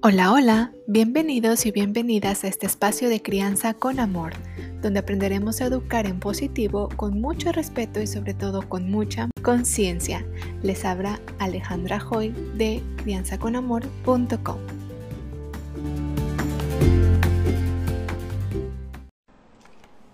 [0.00, 4.32] Hola, hola, bienvenidos y bienvenidas a este espacio de crianza con amor,
[4.80, 10.24] donde aprenderemos a educar en positivo con mucho respeto y sobre todo con mucha conciencia.
[10.62, 14.60] Les habla Alejandra Hoy de crianzaconamor.com.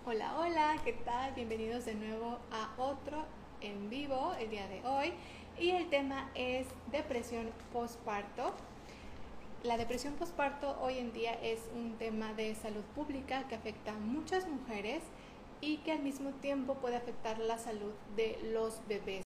[0.07, 1.35] Hola, hola, ¿qué tal?
[1.35, 3.27] Bienvenidos de nuevo a otro
[3.61, 5.13] en vivo el día de hoy
[5.61, 8.55] y el tema es depresión postparto
[9.65, 13.99] la depresión postparto hoy en día es un tema de salud pública que afecta a
[13.99, 15.03] muchas mujeres
[15.63, 19.25] y que al mismo tiempo puede afectar la salud de los bebés.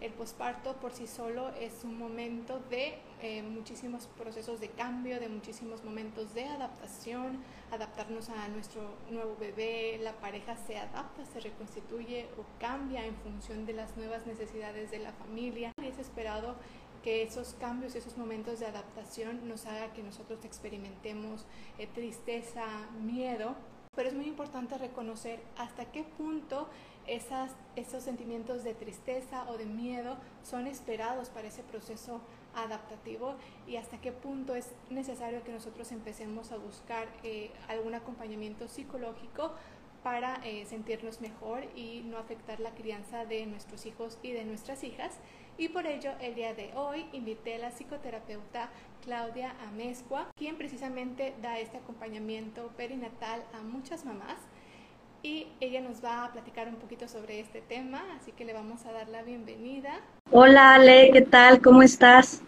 [0.00, 5.28] El posparto por sí solo es un momento de eh, muchísimos procesos de cambio, de
[5.28, 8.80] muchísimos momentos de adaptación, adaptarnos a nuestro
[9.10, 14.26] nuevo bebé, la pareja se adapta, se reconstituye o cambia en función de las nuevas
[14.26, 16.54] necesidades de la familia y es esperado
[17.02, 21.46] que esos cambios, esos momentos de adaptación nos haga que nosotros experimentemos
[21.78, 22.64] eh, tristeza,
[23.02, 23.54] miedo,
[23.94, 26.68] pero es muy importante reconocer hasta qué punto
[27.06, 32.20] esas, esos sentimientos de tristeza o de miedo son esperados para ese proceso
[32.54, 33.34] adaptativo
[33.66, 39.52] y hasta qué punto es necesario que nosotros empecemos a buscar eh, algún acompañamiento psicológico
[40.02, 44.82] para eh, sentirnos mejor y no afectar la crianza de nuestros hijos y de nuestras
[44.84, 45.18] hijas.
[45.60, 48.70] Y por ello, el día de hoy invité a la psicoterapeuta
[49.04, 54.38] Claudia Amezcua, quien precisamente da este acompañamiento perinatal a muchas mamás.
[55.22, 58.86] Y ella nos va a platicar un poquito sobre este tema, así que le vamos
[58.86, 60.00] a dar la bienvenida.
[60.30, 61.60] Hola Ale, ¿qué tal?
[61.60, 62.40] ¿Cómo estás?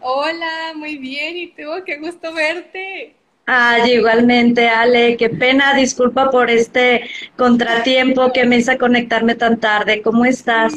[0.00, 1.38] Hola, muy bien.
[1.38, 1.72] ¿Y tú?
[1.84, 3.16] Qué gusto verte.
[3.46, 10.02] Ay, igualmente, Ale, qué pena, disculpa por este contratiempo que me hizo conectarme tan tarde.
[10.02, 10.74] ¿Cómo estás?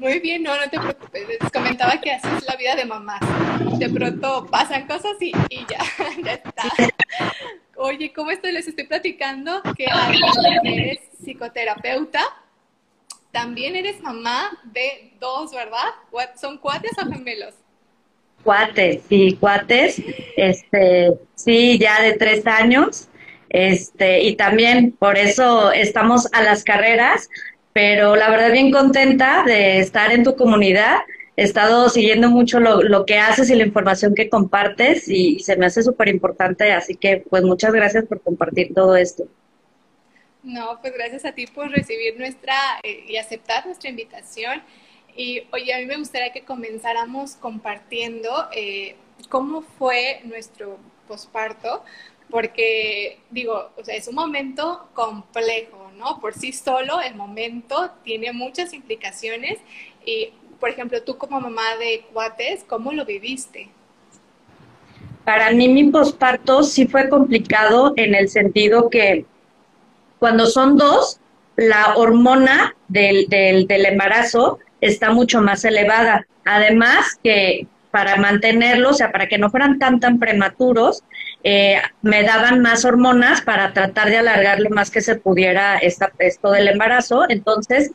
[0.00, 1.28] Muy bien, no, no te preocupes.
[1.28, 3.20] Les comentaba que así es la vida de mamás.
[3.78, 5.30] De pronto pasan cosas y,
[5.68, 5.78] ya,
[6.24, 6.62] ya está.
[7.76, 8.52] Oye, ¿cómo estoy?
[8.52, 9.84] Les estoy platicando que
[10.64, 12.22] eres psicoterapeuta.
[13.30, 15.90] También eres mamá de dos, ¿verdad?
[16.40, 17.54] ¿Son cuates o gemelos?
[18.42, 20.02] Cuates, sí, cuates.
[20.34, 23.10] Este, sí, ya de tres años.
[23.50, 27.28] Este, y también por eso estamos a las carreras,
[27.72, 30.98] pero la verdad bien contenta de estar en tu comunidad.
[31.36, 35.56] He estado siguiendo mucho lo, lo que haces y la información que compartes y, se
[35.56, 39.24] me hace súper importante, así que pues muchas gracias por compartir todo esto.
[40.42, 44.62] No, pues gracias a ti por recibir nuestra eh, y aceptar nuestra invitación.
[45.16, 48.96] Y oye, a mí me gustaría que comenzáramos compartiendo eh,
[49.28, 51.84] cómo fue nuestro posparto,
[52.30, 56.18] porque digo, o sea, es un momento complejo, ¿no?
[56.20, 59.58] Por sí solo el momento tiene muchas implicaciones
[60.04, 63.68] y, por ejemplo, tú como mamá de cuates, ¿cómo lo viviste?
[65.24, 69.26] Para mí mi posparto sí fue complicado en el sentido que
[70.18, 71.20] cuando son dos,
[71.56, 76.26] la hormona del, del, del embarazo está mucho más elevada.
[76.44, 81.02] Además que para mantenerlos, o sea, para que no fueran tan, tan prematuros,
[81.42, 86.12] eh, me daban más hormonas para tratar de alargar lo más que se pudiera esta,
[86.18, 87.24] esto del embarazo.
[87.28, 87.92] Entonces,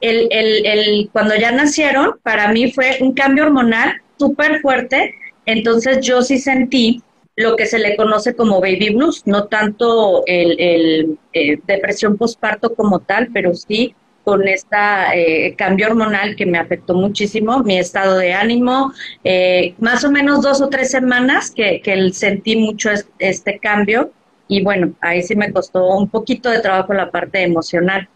[0.00, 5.14] el, el, el, cuando ya nacieron, para mí fue un cambio hormonal súper fuerte.
[5.46, 7.02] Entonces, yo sí sentí
[7.36, 12.74] lo que se le conoce como baby blues, no tanto el, el eh, depresión postparto
[12.74, 13.94] como tal, pero sí
[14.24, 18.92] con este cambio hormonal que me afectó muchísimo, mi estado de ánimo,
[19.24, 24.12] eh, más o menos dos o tres semanas que, que sentí mucho este cambio
[24.50, 28.08] y bueno, ahí sí me costó un poquito de trabajo la parte emocional.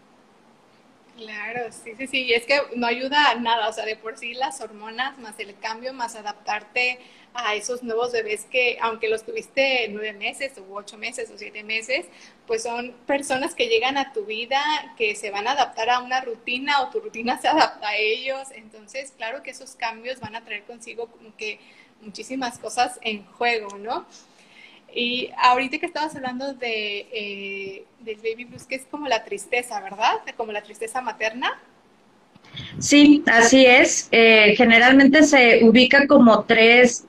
[1.17, 4.17] Claro, sí, sí, sí, y es que no ayuda a nada, o sea, de por
[4.17, 6.99] sí las hormonas, más el cambio, más adaptarte
[7.35, 11.63] a esos nuevos bebés que, aunque los tuviste nueve meses o ocho meses o siete
[11.63, 12.05] meses,
[12.47, 14.61] pues son personas que llegan a tu vida,
[14.97, 18.47] que se van a adaptar a una rutina o tu rutina se adapta a ellos,
[18.55, 21.59] entonces, claro que esos cambios van a traer consigo como que
[22.01, 24.05] muchísimas cosas en juego, ¿no?
[24.93, 29.81] Y ahorita que estabas hablando de, eh, del baby blues, que es como la tristeza,
[29.81, 30.21] ¿verdad?
[30.37, 31.59] Como la tristeza materna.
[32.79, 34.07] Sí, así es.
[34.11, 37.05] Eh, generalmente se ubica como tres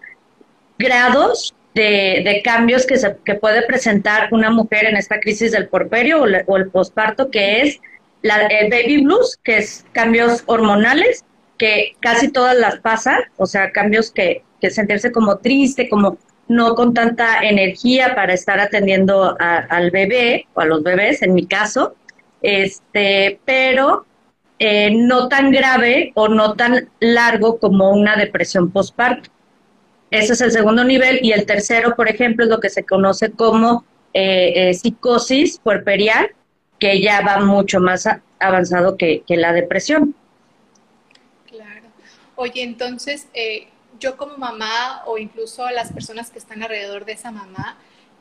[0.79, 6.23] grados de, cambios que, se, que puede presentar una mujer en esta crisis del porperio
[6.23, 7.81] o, el posparto, que es
[8.23, 11.25] la, el baby blues, que es cambios hormonales,
[11.59, 16.19] que casi todas las pasan, o sea, cambios que, que sentirse como triste, como
[16.49, 21.47] no con tanta energía para estar atendiendo al bebé o a los bebés, en mi
[21.47, 21.97] caso,
[22.43, 24.07] este, pero
[24.59, 29.31] eh, no tan grave o no tan largo como una depresión postparto.
[30.11, 33.33] Ese es el segundo nivel y el tercero, por ejemplo, es lo que se conoce
[33.33, 36.31] como eh, eh, psicosis puerperial,
[36.79, 38.09] que ya va mucho más
[38.39, 40.15] avanzado que, la depresión.
[41.47, 41.87] Claro.
[42.37, 43.69] Oye, entonces, eh,
[43.99, 47.77] yo como mamá o incluso las personas que están alrededor de esa mamá,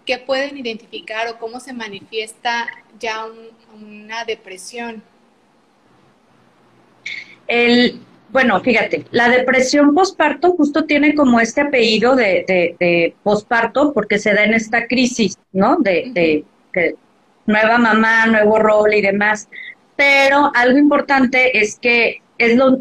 [0.05, 2.67] ¿qué pueden identificar o cómo se manifiesta
[2.99, 3.25] ya
[3.73, 5.03] una depresión?
[7.47, 8.01] El,
[8.35, 12.43] bueno, fíjate, la depresión posparto justo tiene como este apellido de,
[12.77, 15.77] de, posparto porque se da en esta crisis, ¿no?
[15.77, 16.43] De, de,
[17.45, 19.47] nueva mamá, nuevo rol y demás.
[19.95, 22.79] Pero algo importante es que es lo,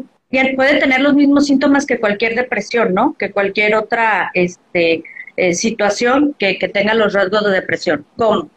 [0.57, 3.15] puede tener los mismos síntomas que cualquier depresión, ¿no?
[3.17, 5.05] Que cualquier otra este,
[5.37, 8.05] eh, situación que, que tenga los rasgos de depresión.
[8.17, 8.49] ¿Cómo?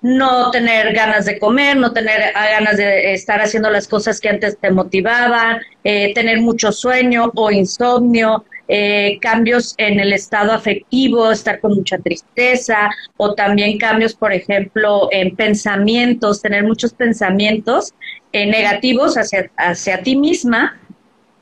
[0.00, 4.28] No tener ganas de comer, no tener ah, ganas de estar haciendo las cosas que
[4.28, 11.32] antes te motivaban, eh, tener mucho sueño o insomnio, eh, cambios en el estado afectivo,
[11.32, 17.94] estar con mucha tristeza o también cambios, por ejemplo, en pensamientos, tener muchos pensamientos
[18.32, 20.78] eh, negativos hacia, hacia ti misma,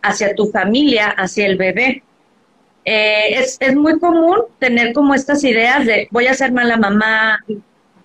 [0.02, 2.02] hacia tu familia, hacia el bebé.
[2.84, 7.40] es, es muy común tener como estas ideas de voy a ser mala mamá,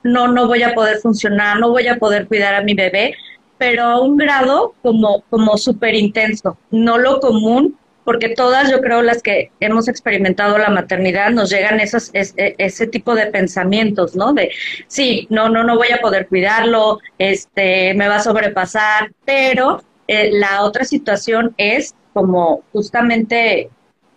[0.04, 3.16] no, no voy a poder funcionar, no voy a poder cuidar a mi bebé,
[3.58, 9.04] pero a un grado como, como súper intenso, no lo común, porque todas, yo creo,
[9.04, 14.34] las que hemos experimentado la maternidad, nos llegan esas, e, ese tipo de pensamientos, ¿no?
[14.34, 14.52] De,
[14.88, 20.32] sí, no, no, no voy a poder cuidarlo, este, me va a sobrepasar, pero eh,
[20.34, 23.70] la otra situación es como justamente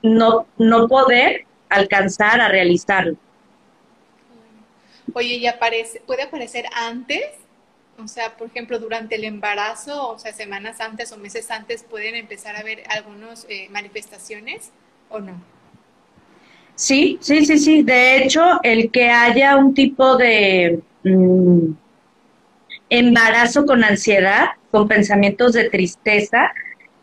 [0.03, 3.17] no, no poder alcanzar a realizarlo.
[5.13, 7.25] Oye, ¿y aparece, puede aparecer antes?
[8.03, 12.17] O sea, por ejemplo, durante el embarazo, o sea, semanas antes o meses antes, ¿pueden
[12.17, 14.71] empezar a ver algunas eh, manifestaciones
[15.11, 15.41] o no?
[16.75, 17.83] Sí, sí, sí, sí.
[17.83, 21.73] De hecho, el que haya un tipo de mm,
[22.91, 26.53] embarazo con ansiedad, con pensamientos de tristeza,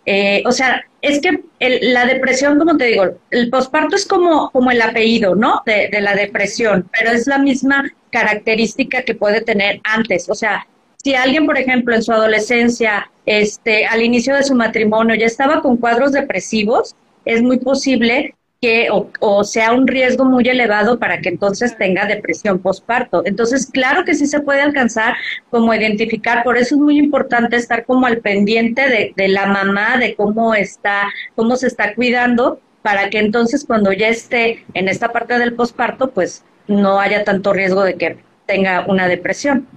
[0.06, 4.72] eh, o sea, es que la depresión, como te digo, el posparto es como, como
[4.72, 5.62] el apellido, ¿no?
[5.66, 10.30] De, de, la depresión, pero es la misma característica que puede tener antes.
[10.30, 10.68] O sea,
[11.04, 15.62] si alguien, por ejemplo, en su adolescencia, este, al inicio de su matrimonio ya estaba
[15.62, 16.96] con cuadros depresivos,
[17.26, 22.60] es muy posible que o, sea un riesgo muy elevado para que entonces tenga depresión
[22.60, 23.24] postparto.
[23.26, 25.16] Entonces, claro que sí se puede alcanzar
[25.50, 29.98] como identificar, por eso es muy importante estar como al pendiente de, de la mamá,
[29.98, 35.12] de cómo está, cómo se está cuidando, para que entonces cuando ya esté en esta
[35.12, 39.68] parte del postparto, pues no haya tanto riesgo de que tenga una depresión.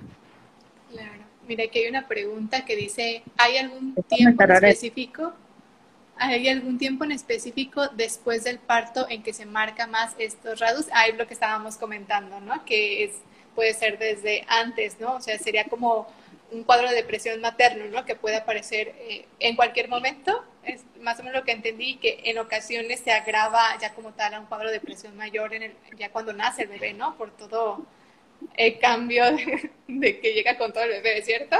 [0.92, 1.22] Claro.
[1.48, 5.32] Mira, aquí hay una pregunta que dice, ¿hay algún tiempo específico
[6.16, 10.86] ¿Hay algún tiempo en específico después del parto en que se marca más estos rasgos?
[10.92, 12.64] Ahí lo que estábamos comentando, ¿no?
[12.64, 13.12] Que es,
[13.54, 15.14] puede ser desde antes, ¿no?
[15.14, 16.06] O sea, sería como
[16.52, 18.04] un cuadro de depresión materno, ¿no?
[18.04, 20.44] Que puede aparecer eh, en cualquier momento.
[20.64, 24.34] Es más o menos lo que entendí, que en ocasiones se agrava ya como tal
[24.34, 27.16] a un cuadro de depresión mayor en el, ya cuando nace el bebé, ¿no?
[27.16, 27.84] Por todo
[28.56, 31.56] el cambio de, de que llega con todo el bebé, ¿cierto?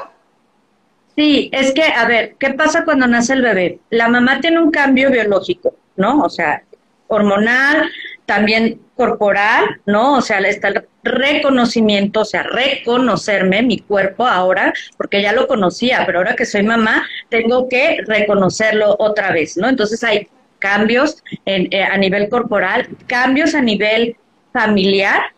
[1.16, 3.78] Sí, es que, a ver, ¿qué pasa cuando nace el bebé?
[3.90, 6.22] La mamá tiene un cambio biológico, ¿no?
[6.22, 6.64] O sea,
[7.06, 7.88] hormonal,
[8.26, 10.14] también corporal, ¿no?
[10.14, 16.04] O sea, está el reconocimiento, o sea, reconocerme, mi cuerpo ahora, porque ya lo conocía,
[16.06, 19.68] pero ahora que soy mamá, tengo que reconocerlo otra vez, ¿no?
[19.68, 20.28] Entonces hay
[20.58, 24.16] cambios en, eh, a nivel corporal, cambios a nivel
[24.52, 25.33] familiar,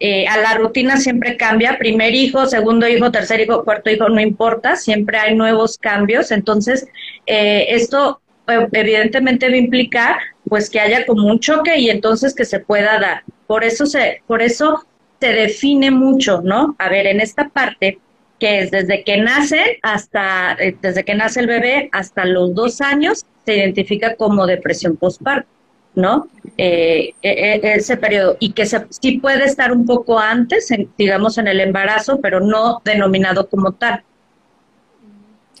[0.00, 4.20] eh, a la rutina siempre cambia, primer hijo, segundo hijo, tercer hijo, cuarto hijo, no
[4.20, 6.86] importa, siempre hay nuevos cambios, entonces
[7.26, 10.16] eh, esto eh, evidentemente va a implicar
[10.48, 13.22] pues que haya como un choque y entonces que se pueda dar.
[13.46, 14.86] Por eso se, por eso
[15.20, 16.76] se define mucho, ¿no?
[16.78, 17.98] A ver, en esta parte
[18.38, 23.26] que es desde que nace hasta, desde que nace el bebé hasta los dos años,
[23.44, 25.57] se identifica como depresión postparto.
[25.98, 26.28] ¿No?
[26.56, 31.48] Eh, eh, eh, ese periodo y que sí puede estar un poco antes, digamos, en
[31.48, 34.04] el embarazo, pero no denominado como tal.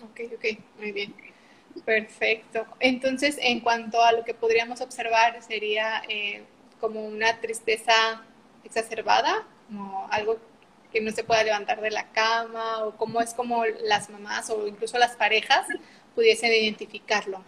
[0.02, 1.14] Ok, ok, muy bien.
[1.84, 2.66] Perfecto.
[2.80, 6.02] Entonces, en cuanto a lo que podríamos observar, sería
[6.80, 8.22] como una tristeza
[8.64, 10.38] exacerbada, como algo
[10.92, 14.66] que no se pueda levantar de la cama, o cómo es como las mamás o
[14.66, 15.66] incluso las parejas
[16.14, 17.42] pudiesen identificarlo.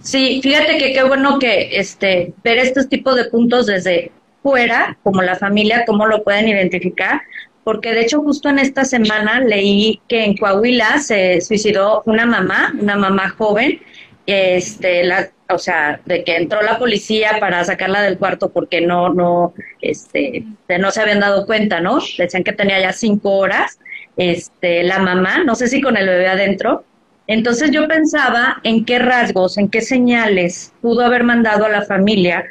[0.00, 4.10] Sí, fíjate que qué bueno que este ver estos tipos de puntos desde
[4.42, 7.22] fuera, como la familia, cómo lo pueden identificar,
[7.64, 12.74] porque de hecho justo en esta semana leí que en Coahuila se suicidó una mamá,
[12.80, 13.80] una mamá joven,
[14.26, 19.12] este, la, o sea, de que entró la policía para sacarla del cuarto porque no,
[19.12, 20.44] no, este,
[20.78, 22.00] no se habían dado cuenta, ¿no?
[22.18, 23.78] Decían que tenía ya cinco horas,
[24.16, 26.84] este, la mamá, no sé si con el bebé adentro.
[27.26, 32.44] Entonces yo pensaba en qué rasgos, en qué señales pudo haber mandado a la familia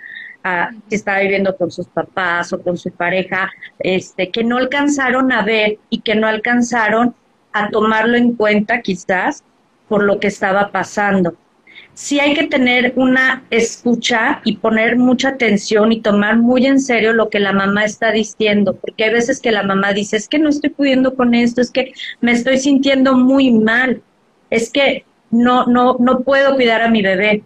[0.43, 5.31] a, que estaba viviendo con sus papás o con su pareja, este, que no alcanzaron
[5.31, 7.13] a ver y que no alcanzaron
[7.53, 9.43] a tomarlo en cuenta quizás
[9.87, 11.35] por lo que estaba pasando.
[11.93, 17.11] Sí hay que tener una escucha y poner mucha atención y tomar muy en serio
[17.11, 20.39] lo que la mamá está diciendo, porque hay veces que la mamá dice, es que
[20.39, 24.01] no estoy pudiendo con esto, es que me estoy sintiendo muy mal,
[24.51, 27.43] es que no, no, no puedo cuidar a mi bebé.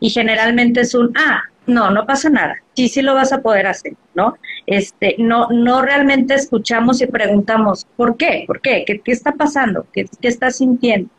[0.00, 3.66] Y generalmente es un, ah, no, no pasa nada, sí, sí lo vas a poder
[3.66, 4.38] hacer, ¿no?
[4.66, 8.44] Este, no, no realmente escuchamos y preguntamos, ¿por qué?
[8.46, 8.84] ¿Por qué?
[8.86, 9.86] ¿Qué, qué está pasando?
[9.92, 11.10] ¿Qué, ¿Qué estás sintiendo?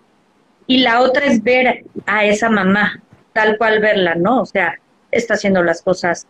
[0.68, 3.02] y la otra es ver a esa mamá,
[3.34, 4.42] tal cual verla, ¿no?
[4.42, 4.76] O sea,
[5.12, 6.28] está haciendo las cosas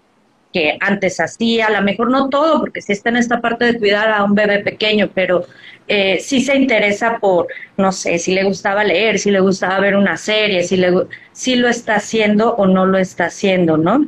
[0.53, 3.77] que antes hacía, a lo mejor no todo, porque sí está en esta parte de
[3.77, 5.45] cuidar a un bebé pequeño, pero
[5.87, 9.95] eh, sí se interesa por, no sé, si le gustaba leer, si le gustaba ver
[9.95, 10.91] una serie, si, le,
[11.31, 14.07] si lo está haciendo o no lo está haciendo, ¿no?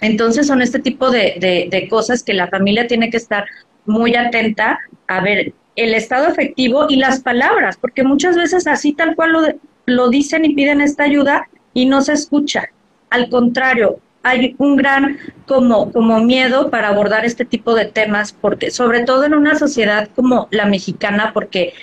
[0.00, 3.46] Entonces son este tipo de, de, cosas que la familia tiene que estar
[3.86, 9.14] muy atenta a ver el estado efectivo y las palabras, porque muchas veces así tal
[9.14, 9.40] cual lo,
[9.86, 12.70] lo dicen y piden esta ayuda y no se escucha.
[13.10, 18.70] Al contrario, hay un gran como, como miedo para abordar este tipo de temas, porque
[18.70, 21.74] sobre todo en una sociedad como la mexicana, porque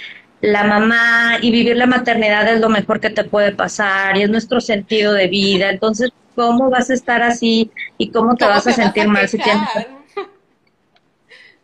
[0.41, 4.29] la mamá y vivir la maternidad es lo mejor que te puede pasar y es
[4.29, 5.69] nuestro sentido de vida.
[5.69, 9.67] Entonces, ¿cómo vas a estar así y cómo te vas a sentir mal si tienes...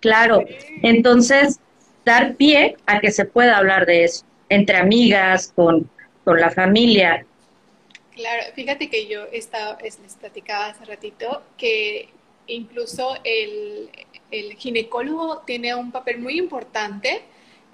[0.02, 0.44] Claro,
[0.84, 1.60] entonces
[2.06, 5.90] dar pie a que se pueda hablar de eso, entre amigas, con,
[6.24, 7.26] con la familia.
[8.16, 12.08] Claro, fíjate que yo estaba, les platicaba hace ratito que
[12.48, 13.90] incluso el,
[14.32, 17.24] el ginecólogo tiene un papel muy importante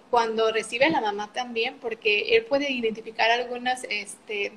[0.09, 4.51] cuando recibe a la mamá también, porque él puede identificar algunas este,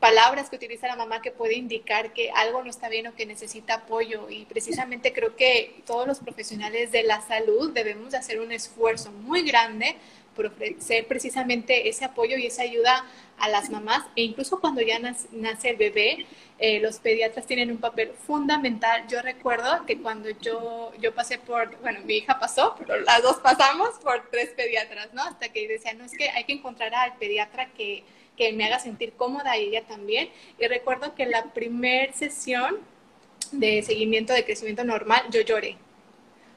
[0.00, 3.26] palabras que utiliza la mamá que puede indicar que algo no está bien o que
[3.26, 4.30] necesita apoyo.
[4.30, 9.12] Y precisamente creo que todos los profesionales de la salud debemos de hacer un esfuerzo
[9.12, 9.94] muy grande
[10.34, 13.04] por ofrecer precisamente ese apoyo y esa ayuda
[13.42, 14.04] a las mamás.
[14.16, 16.26] E incluso cuando ya nace el bebé,
[16.58, 19.04] eh, los pediatras tienen un papel fundamental.
[19.08, 23.36] Yo recuerdo que cuando yo, yo pasé por, bueno, mi hija pasó, pero las dos
[23.38, 25.22] pasamos por tres pediatras, ¿no?
[25.22, 28.04] Hasta que decían, no, es que hay que encontrar al pediatra que
[28.36, 30.30] que me haga sentir cómoda y ella también.
[30.58, 32.78] Y recuerdo que la primer sesión
[33.50, 35.76] de seguimiento de crecimiento normal, yo lloré.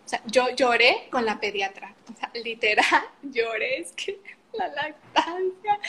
[0.06, 1.94] O sea, yo lloré con la pediatra.
[2.14, 4.20] O sea, literal, lloré, es que
[4.58, 5.80] la lactancia.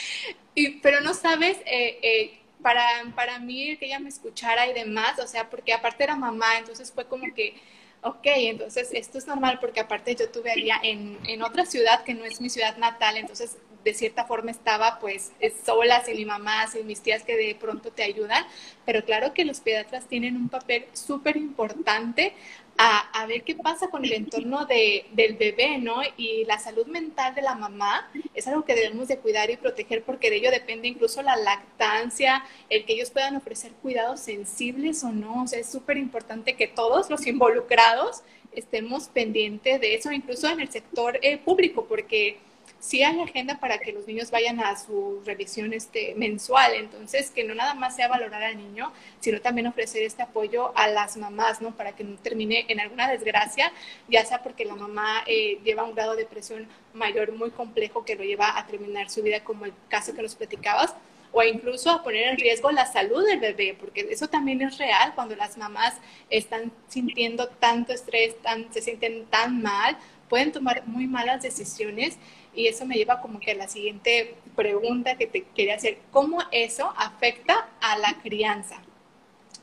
[0.55, 2.83] Y, pero no sabes, eh, eh, para,
[3.15, 6.91] para mí que ella me escuchara y demás, o sea, porque aparte era mamá, entonces
[6.91, 7.55] fue como que
[8.03, 12.13] ok, entonces esto es normal porque aparte yo tuve a en, en otra ciudad que
[12.13, 15.31] no es mi ciudad natal, entonces de cierta forma estaba pues
[15.65, 18.45] sola, sin mi mamá, sin mis tías que de pronto te ayudan,
[18.85, 22.33] pero claro que los pediatras tienen un papel súper importante
[22.77, 26.01] a, ver qué pasa con el entorno de, del bebé, ¿no?
[26.15, 30.03] Y la salud mental de la mamá es algo que debemos de cuidar y proteger
[30.03, 35.11] porque de ello depende incluso la lactancia, el que ellos puedan ofrecer cuidados sensibles o
[35.11, 35.43] no.
[35.43, 40.59] O sea, es súper importante que todos los involucrados estemos pendientes de eso, incluso en
[40.59, 42.37] el sector eh, público, porque
[42.79, 47.43] sí hay agenda para que los niños vayan a su revisión este, mensual, entonces que
[47.43, 51.61] no nada más sea valorar al niño, sino también ofrecer este apoyo a las mamás,
[51.61, 51.75] ¿no?
[51.75, 53.71] Para que no termine en alguna desgracia,
[54.07, 58.15] ya sea porque la mamá eh, lleva un grado de depresión mayor muy complejo que
[58.15, 60.95] lo lleva a terminar su vida, como el caso que nos platicabas,
[61.31, 65.13] o incluso a poner en riesgo la salud del bebé, porque eso también es real
[65.13, 65.95] cuando las mamás
[66.29, 69.97] están sintiendo tanto estrés, tan, se sienten tan mal,
[70.29, 72.17] pueden tomar muy malas decisiones
[72.57, 75.99] y eso me lleva como que a la siguiente pregunta que te quería hacer.
[76.11, 78.81] ¿Cómo eso afecta a la crianza?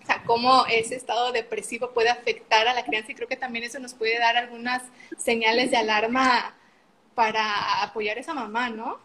[0.02, 3.64] O sea, cómo ese estado depresivo puede afectar a la crianza y creo que también
[3.64, 4.82] eso nos puede dar algunas
[5.18, 6.54] señales de alarma
[7.16, 8.98] para apoyar a esa mamá, ¿no?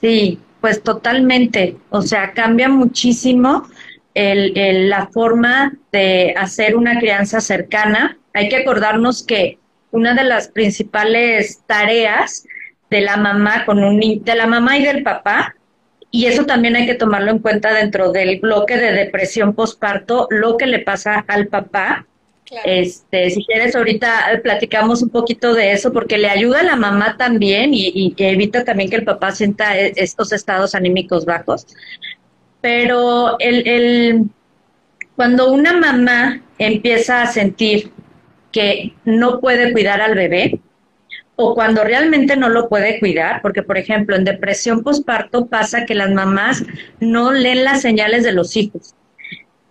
[0.00, 1.76] Sí, pues totalmente.
[1.90, 3.66] O sea, cambia muchísimo
[4.14, 8.18] el, la forma de hacer una crianza cercana.
[8.32, 9.58] Hay que acordarnos que
[9.92, 12.44] una de las principales tareas
[12.90, 15.54] de la mamá con un de la mamá y del papá
[16.10, 20.58] y eso también hay que tomarlo en cuenta dentro del bloque de depresión postparto, lo
[20.58, 22.06] que le pasa al papá.
[22.66, 27.16] Este, si quieres ahorita platicamos un poquito de eso porque le ayuda a la mamá
[27.16, 31.66] también y, y evita también que el papá sienta e, estos estados anímicos bajos.
[32.60, 34.24] pero el, el,
[35.16, 37.90] cuando una mamá empieza a sentir
[38.52, 40.60] que no puede cuidar al bebé,
[41.36, 45.94] o cuando realmente no lo puede cuidar, porque por ejemplo en depresión postparto pasa que
[45.94, 46.62] las mamás
[47.00, 48.94] no leen las señales de los hijos.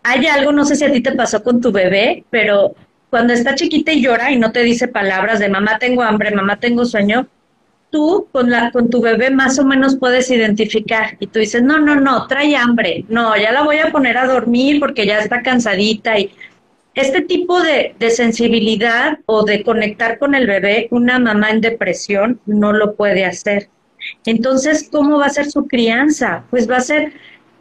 [0.03, 2.75] Hay algo, no sé si a ti te pasó con tu bebé, pero
[3.11, 6.59] cuando está chiquita y llora y no te dice palabras de mamá tengo hambre, mamá
[6.59, 7.27] tengo sueño,
[7.91, 11.77] tú con, la, con tu bebé más o menos puedes identificar y tú dices, no,
[11.77, 15.43] no, no, trae hambre, no, ya la voy a poner a dormir porque ya está
[15.43, 16.31] cansadita y
[16.93, 22.41] este tipo de, de, sensibilidad o de conectar con el bebé, una mamá en depresión
[22.45, 23.69] no lo puede hacer.
[24.25, 26.43] Entonces, ¿cómo va a ser su crianza?
[26.49, 27.13] Pues va a ser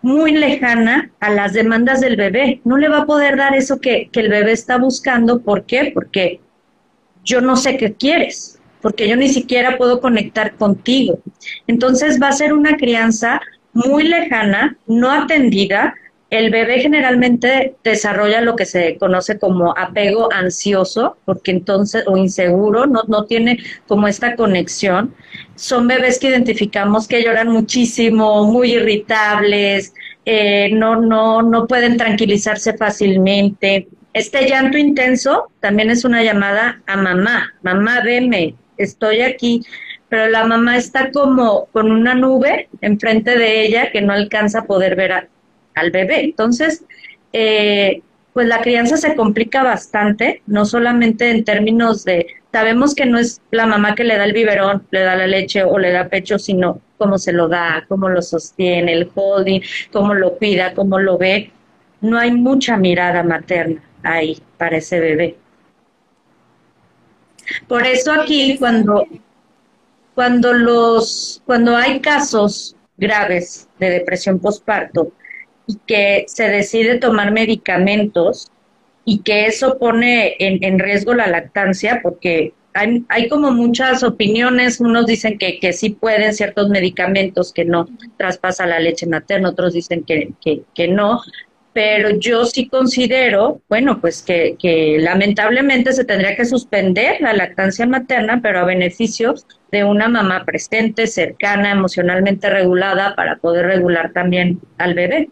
[0.02, 2.60] muy lejana a las demandas del bebé.
[2.64, 5.42] No le va a poder dar eso que, que el bebé está buscando.
[5.42, 5.90] ¿Por qué?
[5.94, 6.40] Porque
[7.24, 11.20] yo no sé qué quieres, porque yo ni siquiera puedo conectar contigo.
[11.66, 13.40] Entonces va a ser una crianza
[13.72, 15.94] muy lejana, no atendida,
[16.30, 22.86] el bebé generalmente desarrolla lo que se conoce como apego ansioso, porque entonces, o inseguro,
[22.86, 23.58] no, no tiene
[23.88, 25.12] como esta conexión.
[25.56, 29.92] Son bebés que identificamos que lloran muchísimo, muy irritables,
[30.24, 33.88] eh, no, no, no pueden tranquilizarse fácilmente.
[34.12, 39.62] Este llanto intenso también es una llamada a mamá, mamá, veme, estoy aquí,
[40.08, 44.64] pero la mamá está como con una nube enfrente de ella que no alcanza a
[44.64, 45.28] poder ver a,
[45.80, 46.20] al bebé.
[46.20, 46.84] Entonces,
[47.32, 53.18] eh, pues la crianza se complica bastante, no solamente en términos de, sabemos que no
[53.18, 56.08] es la mamá que le da el biberón, le da la leche o le da
[56.08, 59.60] pecho, sino cómo se lo da, cómo lo sostiene, el holding,
[59.92, 61.50] cómo lo cuida, cómo lo ve.
[62.00, 65.36] No hay mucha mirada materna ahí para ese bebé.
[67.66, 69.06] Por eso aquí cuando
[70.14, 75.12] cuando los cuando hay casos graves de depresión postparto,
[75.70, 78.50] y que se decide tomar medicamentos
[79.04, 85.06] y que eso pone en, riesgo la lactancia porque hay, hay, como muchas opiniones, unos
[85.06, 90.02] dicen que, que sí pueden ciertos medicamentos que no traspasa la leche materna, otros dicen
[90.04, 91.20] que, que, que no,
[91.72, 97.86] pero yo sí considero, bueno, pues que, que lamentablemente se tendría que suspender la lactancia
[97.86, 99.34] materna, pero a beneficio
[99.70, 105.30] de una mamá presente, cercana, emocionalmente regulada, para poder regular también al bebé.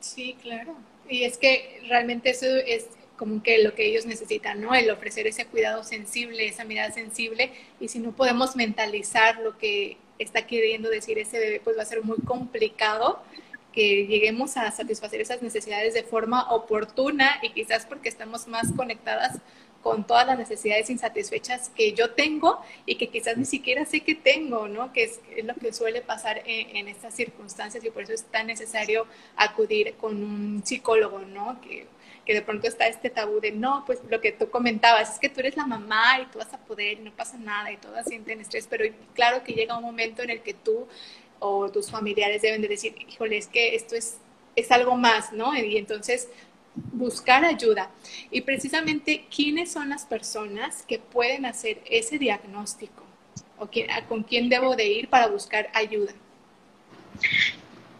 [0.00, 0.74] Sí, claro.
[1.08, 4.74] Y es que realmente eso es como que lo que ellos necesitan, ¿no?
[4.74, 7.52] El ofrecer ese cuidado sensible, esa mirada sensible.
[7.78, 11.86] Y si no podemos mentalizar lo que está queriendo decir ese bebé, pues va a
[11.86, 13.22] ser muy complicado
[13.72, 19.38] que lleguemos a satisfacer esas necesidades de forma oportuna y quizás porque estamos más conectadas
[19.82, 24.14] con todas las necesidades insatisfechas que yo tengo y que quizás ni siquiera sé que
[24.14, 24.92] tengo, ¿no?
[24.92, 29.06] Que es, lo que suele pasar en, estas circunstancias y por eso es tan necesario
[29.36, 31.60] acudir con un psicólogo, ¿no?
[31.60, 31.86] Que,
[32.26, 35.40] de pronto está este tabú de, no, pues lo que tú comentabas, es que tú
[35.40, 38.40] eres la mamá y tú vas a poder y no pasa nada y todas sienten
[38.40, 40.86] estrés, pero claro que llega un momento en el que tú
[41.40, 44.18] o tus familiares deben de decir, híjole, es que esto es,
[44.54, 45.56] es algo más, ¿no?
[45.56, 46.28] Y entonces
[46.92, 47.90] buscar ayuda.
[48.30, 53.04] Y precisamente, ¿quiénes son las personas que pueden hacer ese diagnóstico?
[53.58, 53.68] ¿O
[54.08, 56.12] con quién debo de ir para buscar ayuda?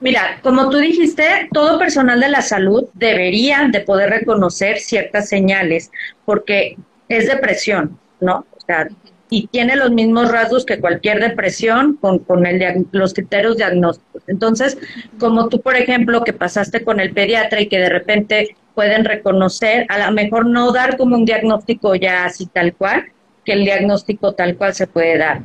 [0.01, 5.90] Mira, como tú dijiste, todo personal de la salud debería de poder reconocer ciertas señales,
[6.25, 6.77] porque
[7.09, 8.47] es depresión, ¿no?
[8.57, 8.88] O sea,
[9.29, 14.23] y tiene los mismos rasgos que cualquier depresión con, con el, los criterios diagnósticos.
[14.27, 14.79] Entonces,
[15.19, 19.87] como tú, por ejemplo, que pasaste con el pediatra y que de repente pueden reconocer,
[19.88, 23.06] a lo mejor no dar como un diagnóstico ya así tal cual,
[23.44, 25.42] que el diagnóstico tal cual se puede dar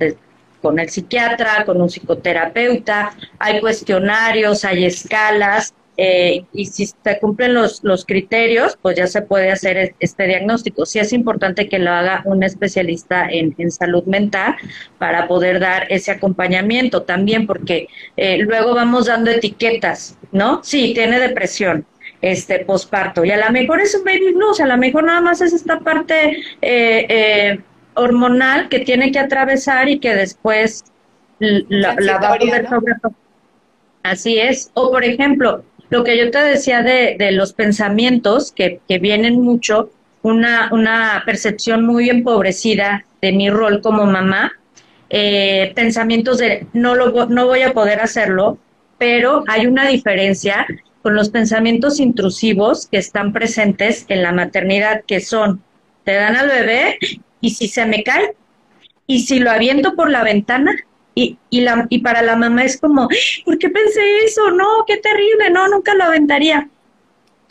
[0.62, 7.54] con el psiquiatra, con un psicoterapeuta, hay cuestionarios, hay escalas, eh, y si se cumplen
[7.54, 10.86] los, los criterios, pues ya se puede hacer este diagnóstico.
[10.86, 14.56] Sí es importante que lo haga un especialista en, en salud mental
[14.98, 20.62] para poder dar ese acompañamiento también, porque eh, luego vamos dando etiquetas, ¿no?
[20.64, 21.86] Sí, tiene depresión,
[22.32, 25.42] este posparto, y a lo mejor es un baby blues, a lo mejor nada más
[25.42, 27.60] es esta parte eh,
[27.94, 30.84] hormonal que tiene que atravesar y que después
[31.40, 32.68] la, va a poder
[34.04, 34.72] Así es.
[34.76, 39.42] O por ejemplo, lo que yo te decía de, de los pensamientos que, que vienen
[39.42, 44.52] mucho, una, una percepción muy empobrecida de mi rol como mamá,
[45.10, 48.58] eh, pensamientos de no, lo, no voy a poder hacerlo,
[48.98, 50.66] pero hay una diferencia
[51.06, 55.62] con los pensamientos intrusivos que están presentes en la maternidad, que son,
[56.04, 56.98] te dan al bebé
[57.42, 58.36] y si se me cae,
[59.06, 60.76] y si lo aviento por la ventana,
[61.14, 63.08] y, y, la, y para la mamá es como,
[63.46, 64.50] ¿por qué pensé eso?
[64.50, 66.70] No, qué terrible, no, nunca lo aventaría.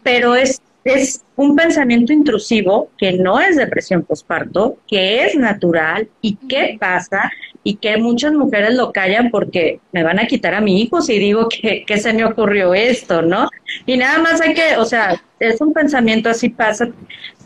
[0.03, 6.37] Pero es, es un pensamiento intrusivo que no es depresión postparto, que es natural y
[6.49, 7.31] qué pasa
[7.63, 11.19] y que muchas mujeres lo callan porque me van a quitar a mi hijo si
[11.19, 13.49] digo que, que se me ocurrió esto, ¿no?
[13.87, 16.89] Y nada más hay que, o sea, es un pensamiento así pasa,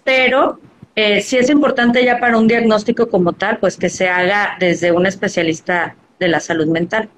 [0.02, 0.58] pero
[0.96, 4.90] eh, sí es importante ya para un diagnóstico como tal, pues que se haga desde
[4.90, 7.08] un especialista de la salud mental.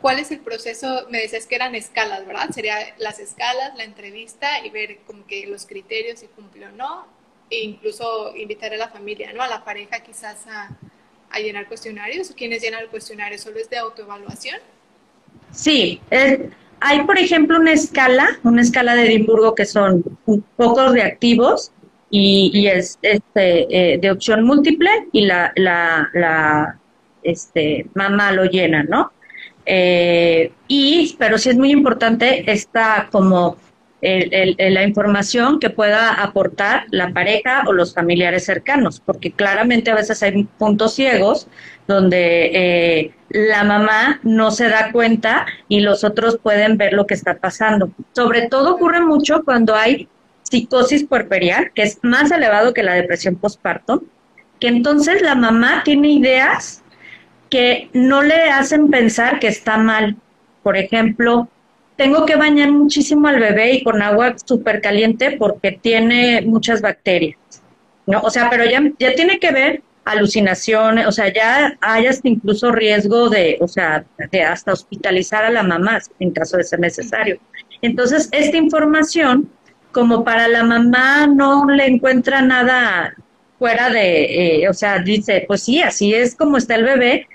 [0.00, 1.06] ¿Cuál es el proceso?
[1.10, 2.50] Me decías que eran escalas, ¿verdad?
[2.50, 7.06] Sería las escalas, la entrevista y ver como que los criterios si cumple o no,
[7.50, 9.42] e incluso invitar a la familia, ¿no?
[9.42, 10.76] A la pareja quizás a,
[11.38, 12.30] llenar cuestionarios.
[12.30, 13.38] ¿O quiénes llenan el cuestionario?
[13.38, 14.58] ¿Solo es de autoevaluación?
[15.52, 20.02] Sí, eh, hay, por ejemplo, una escala, una escala de Edimburgo que son
[20.56, 21.72] pocos reactivos
[22.08, 26.78] y, y es este, eh, de opción múltiple y la, la, la
[27.22, 29.12] este, mamá lo llena, ¿no?
[29.72, 33.56] Eh, y, pero sí es muy importante esta como
[34.00, 39.94] el, la información que pueda aportar la pareja o los familiares cercanos, porque claramente a
[39.94, 41.46] veces hay puntos ciegos
[41.86, 47.14] donde eh, la mamá no se da cuenta y los otros pueden ver lo que
[47.14, 47.92] está pasando.
[48.12, 50.08] Sobre todo ocurre mucho cuando hay
[50.42, 54.02] psicosis puerperial, que es más elevado que la depresión postparto,
[54.58, 56.79] que entonces la mamá tiene ideas
[57.50, 60.16] que no le hacen pensar que está mal.
[60.62, 61.48] Por ejemplo,
[61.96, 67.36] tengo que bañar muchísimo al bebé y con agua súper caliente porque tiene muchas bacterias.
[68.06, 68.20] ¿no?
[68.20, 72.72] O sea, pero ya, ya tiene que ver alucinaciones, o sea, ya hay hasta incluso
[72.72, 77.38] riesgo de, o sea, de hasta hospitalizar a la mamá en caso de ser necesario.
[77.82, 79.50] Entonces, esta información,
[79.92, 83.14] como para la mamá no le encuentra nada
[83.58, 87.26] fuera de, eh, o sea, dice, pues sí, así es como está el bebé,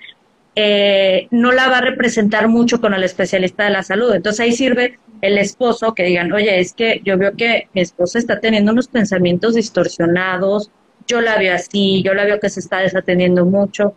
[0.56, 4.14] eh, no la va a representar mucho con el especialista de la salud.
[4.14, 8.20] Entonces ahí sirve el esposo que digan, oye, es que yo veo que mi esposa
[8.20, 10.72] está teniendo unos pensamientos distorsionados,
[11.08, 13.96] yo la veo así, yo la veo que se está desatendiendo mucho.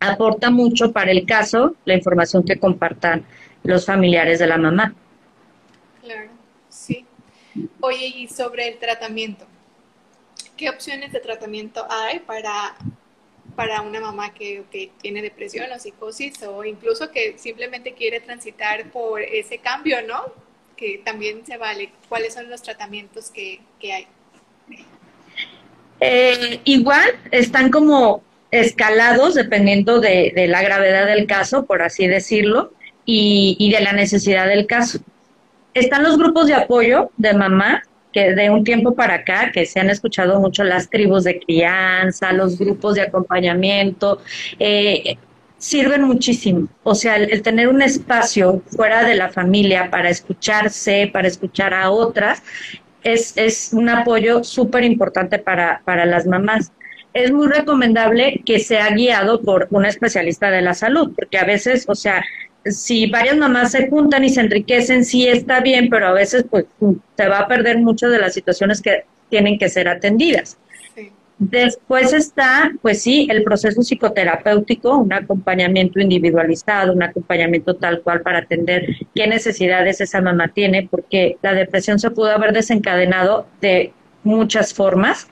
[0.00, 3.24] Aporta mucho para el caso la información que compartan
[3.62, 4.94] los familiares de la mamá.
[6.02, 6.30] Claro,
[6.68, 7.06] sí.
[7.80, 9.46] Oye, y sobre el tratamiento,
[10.56, 12.74] ¿qué opciones de tratamiento hay para,
[13.56, 18.90] para una mamá que, que tiene depresión o psicosis o incluso que simplemente quiere transitar
[18.90, 20.32] por ese cambio, ¿no?
[20.76, 21.92] Que también se vale.
[22.08, 24.06] ¿Cuáles son los tratamientos que, que hay?
[26.00, 32.72] Eh, igual están como escalados dependiendo de, la gravedad del caso, por así decirlo,
[33.04, 34.98] y, de la necesidad del caso.
[35.72, 37.82] Están los grupos de apoyo de mamá,
[38.14, 42.32] que de un tiempo para acá, que se han escuchado mucho las tribus de crianza,
[42.32, 44.22] los grupos de acompañamiento,
[44.58, 45.16] eh,
[45.58, 46.68] sirven muchísimo.
[46.84, 51.90] O sea, el, tener un espacio fuera de la familia para escucharse, para escuchar a
[51.90, 52.42] otras,
[53.02, 56.72] es, es un apoyo súper importante para, para las mamás.
[57.12, 61.84] Es muy recomendable que sea guiado por una especialista de la salud, porque a veces,
[61.88, 62.24] o sea,
[62.64, 66.66] si varias mamás se juntan y se enriquecen, sí está bien, pero a veces pues
[67.16, 70.58] se va a perder mucho de las situaciones que tienen que ser atendidas.
[71.38, 78.38] Después está, pues sí, el proceso psicoterapéutico, un acompañamiento individualizado, un acompañamiento tal cual para
[78.38, 84.72] atender qué necesidades esa mamá tiene, porque la depresión se pudo haber desencadenado de muchas
[84.72, 85.28] formas.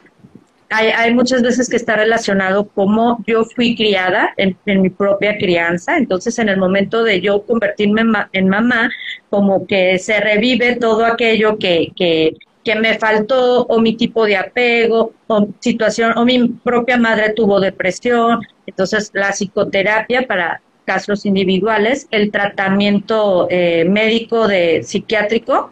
[0.72, 6.38] Hay, muchas veces que está relacionado como yo fui criada en, mi propia crianza, entonces
[6.38, 8.90] en el momento de yo convertirme en mamá,
[9.28, 14.36] como que se revive todo aquello que, que que me faltó o mi tipo de
[14.36, 22.06] apego o situación o mi propia madre tuvo depresión, entonces la psicoterapia para casos individuales,
[22.10, 25.70] el tratamiento eh, médico de psiquiátrico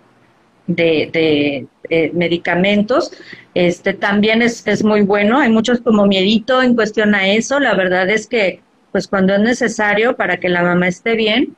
[0.67, 3.13] de, de eh, medicamentos,
[3.55, 7.75] este también es, es muy bueno, hay muchos como miedito en cuestión a eso, la
[7.75, 8.61] verdad es que
[8.93, 11.57] pues cuando es necesario para que la mamá esté bien,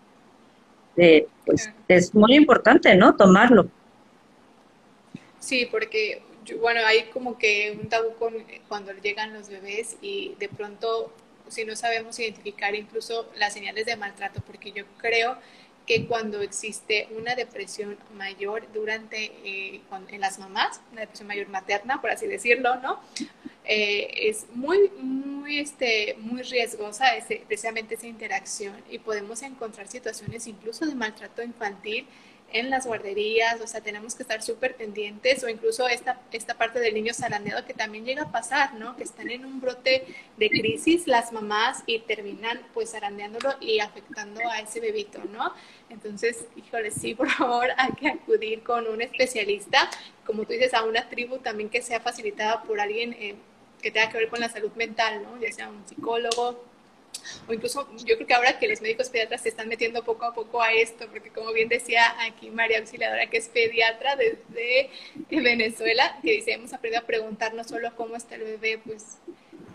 [0.97, 3.17] eh, pues es muy importante, ¿no?
[3.17, 3.69] Tomarlo.
[5.39, 6.23] Sí, porque,
[6.61, 8.35] bueno, hay como que un tabú con,
[8.69, 11.13] cuando llegan los bebés y de pronto,
[11.49, 15.37] si no sabemos identificar incluso las señales de maltrato, porque yo creo
[15.93, 22.01] que cuando existe una depresión mayor durante, eh, en las mamás, una depresión mayor materna,
[22.01, 23.01] por así decirlo, ¿no?
[23.65, 30.47] Eh, es muy, muy, este, muy riesgosa ese, precisamente esa interacción y podemos encontrar situaciones
[30.47, 32.07] incluso de maltrato infantil
[32.53, 36.81] en las guarderías, o sea, tenemos que estar súper pendientes o incluso esta, esta parte
[36.81, 38.97] del niño zarandeado que también llega a pasar, ¿no?
[38.97, 40.05] Que están en un brote
[40.37, 45.53] de crisis las mamás y terminan pues zarandeándolo y afectando a ese bebito, ¿no?
[45.89, 49.91] Entonces, híjole, sí, por favor, hay que acudir con un especialista,
[50.27, 53.37] como tú dices, a una tribu también que sea facilitada por alguien eh,
[53.81, 55.41] que tenga que ver con la salud mental, ¿no?
[55.41, 56.72] Ya sea un psicólogo,
[57.49, 60.35] o incluso yo creo que ahora que los médicos pediatras se están metiendo poco a
[60.35, 64.91] poco a esto, porque como bien decía aquí María Auxiliadora, que es pediatra desde
[65.31, 69.19] Venezuela, que dice, hemos aprendido a preguntar no solo cómo está el bebé, pues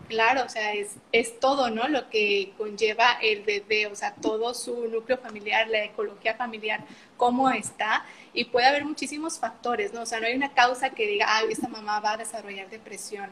[0.08, 1.86] claro, o sea, es, es todo, ¿no?
[1.88, 6.84] Lo que conlleva el bebé, o sea, todo su núcleo familiar, la ecología familiar,
[7.16, 10.02] cómo está, y puede haber muchísimos factores, ¿no?
[10.02, 13.30] O sea, no hay una causa que diga, ah, esta mamá va a desarrollar depresión,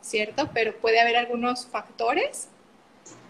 [0.00, 0.50] ¿cierto?
[0.54, 2.48] Pero puede haber algunos factores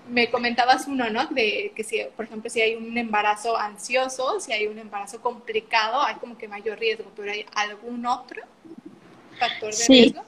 [0.08, 1.26] me comentabas uno, ¿no?
[1.26, 6.02] De que si, por ejemplo, si hay un embarazo ansioso, si hay un embarazo complicado,
[6.02, 8.42] hay como que mayor riesgo, pero ¿hay algún otro
[9.38, 9.92] factor de sí.
[9.92, 10.22] riesgo?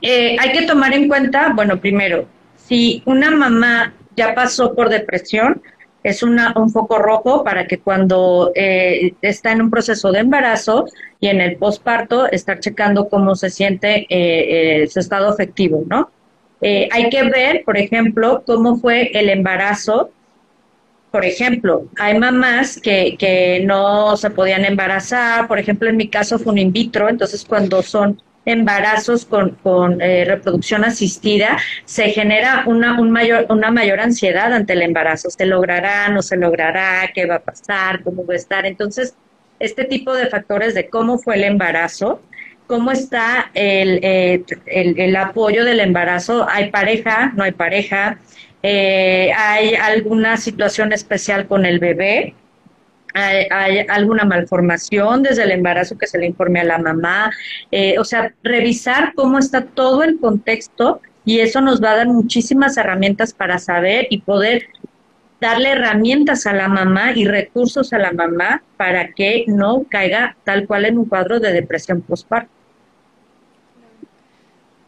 [0.00, 5.60] Eh, hay que tomar en cuenta, bueno, primero, si una mamá ya pasó por depresión,
[6.04, 10.86] es una, un foco rojo para que cuando eh, está en un proceso de embarazo
[11.18, 16.10] y en el posparto, estar checando cómo se siente eh, su estado afectivo, ¿no?
[16.60, 20.10] Eh, hay que ver, por ejemplo, cómo fue el embarazo.
[21.10, 26.38] Por ejemplo, hay mamás que, que no se podían embarazar, por ejemplo, en mi caso
[26.38, 32.64] fue un in vitro, entonces cuando son embarazos con, con eh, reproducción asistida, se genera
[32.66, 35.30] una, un mayor, una mayor ansiedad ante el embarazo.
[35.30, 37.10] ¿Se logrará, no se logrará?
[37.14, 38.02] ¿Qué va a pasar?
[38.02, 38.66] ¿Cómo va a estar?
[38.66, 39.14] Entonces,
[39.60, 42.20] este tipo de factores de cómo fue el embarazo
[42.68, 46.46] cómo está eh, el, el, apoyo del embarazo.
[46.48, 47.32] ¿Hay pareja?
[47.34, 48.18] ¿No hay pareja?
[48.62, 52.34] Eh, ¿Hay alguna situación especial con el bebé?
[53.14, 57.32] ¿Hay, alguna malformación desde el embarazo que se le informe a la mamá?
[57.72, 62.06] Eh, o sea, revisar cómo está todo el contexto y eso nos va a dar
[62.06, 64.66] muchísimas herramientas para saber y poder
[65.40, 70.66] darle herramientas a la mamá y recursos a la mamá para que no caiga tal
[70.66, 72.57] cual en un cuadro de depresión postparto.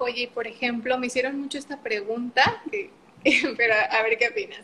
[0.00, 2.62] Oye, por ejemplo, me hicieron mucho esta pregunta,
[3.56, 4.62] pero a ver qué opinas.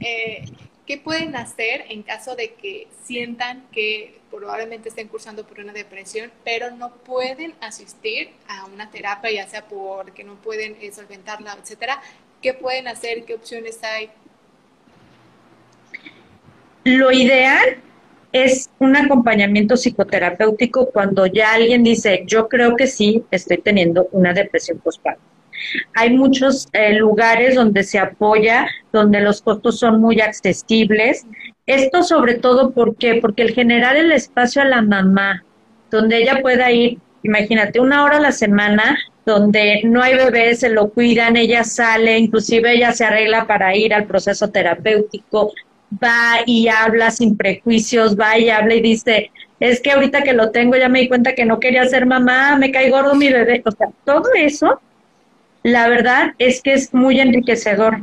[0.00, 0.46] Eh,
[0.86, 6.32] ¿Qué pueden hacer en caso de que sientan que probablemente estén cursando por una depresión,
[6.42, 12.00] pero no pueden asistir a una terapia, ya sea porque no pueden eh, solventarla, etcétera?
[12.40, 13.26] ¿Qué pueden hacer?
[13.26, 14.08] ¿Qué opciones hay?
[16.84, 17.82] Lo ideal
[18.32, 24.32] es un acompañamiento psicoterapéutico cuando ya alguien dice, yo creo que sí, estoy teniendo una
[24.32, 25.22] depresión postparto.
[25.94, 31.26] Hay muchos eh, lugares donde se apoya, donde los costos son muy accesibles.
[31.66, 33.16] Esto sobre todo ¿por qué?
[33.16, 35.44] porque el generar el espacio a la mamá,
[35.90, 40.70] donde ella pueda ir, imagínate, una hora a la semana, donde no hay bebés, se
[40.70, 45.52] lo cuidan, ella sale, inclusive ella se arregla para ir al proceso terapéutico,
[45.92, 50.50] va y habla sin prejuicios, va y habla y dice, es que ahorita que lo
[50.50, 53.62] tengo ya me di cuenta que no quería ser mamá, me cae gordo mi bebé.
[53.64, 54.80] O sea, todo eso,
[55.62, 58.02] la verdad es que es muy enriquecedor.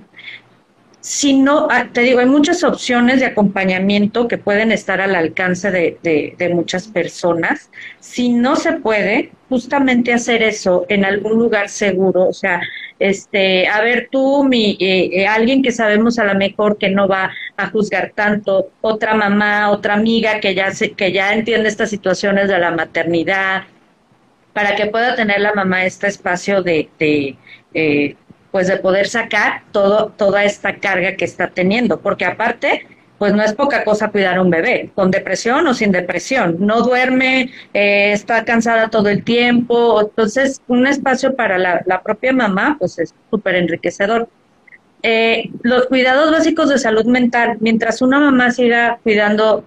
[0.99, 5.69] Si no, ah, te digo, hay muchas opciones de acompañamiento que pueden estar al alcance
[5.69, 7.69] de, de muchas personas.
[7.99, 12.59] Si no se puede, justamente hacer eso en algún lugar seguro, o sea,
[12.99, 17.07] este, a ver tú, mi, eh, eh, alguien que sabemos a lo mejor que no
[17.07, 21.89] va a juzgar tanto, otra mamá, otra amiga que ya se, que ya entiende estas
[21.89, 23.63] situaciones de la maternidad,
[24.53, 27.35] para que pueda tener la mamá este espacio de, de
[27.73, 28.15] eh,
[28.51, 33.43] pues de poder sacar todo, toda esta carga que está teniendo, porque aparte pues no
[33.43, 36.57] es poca cosa cuidar a un bebé, con depresión o sin depresión.
[36.59, 40.01] No duerme, eh, está cansada todo el tiempo.
[40.01, 44.27] Entonces, un espacio para la, propia mamá, pues es súper enriquecedor.
[45.01, 49.63] Eh, los cuidados básicos de salud mental, mientras una mamá siga cuidando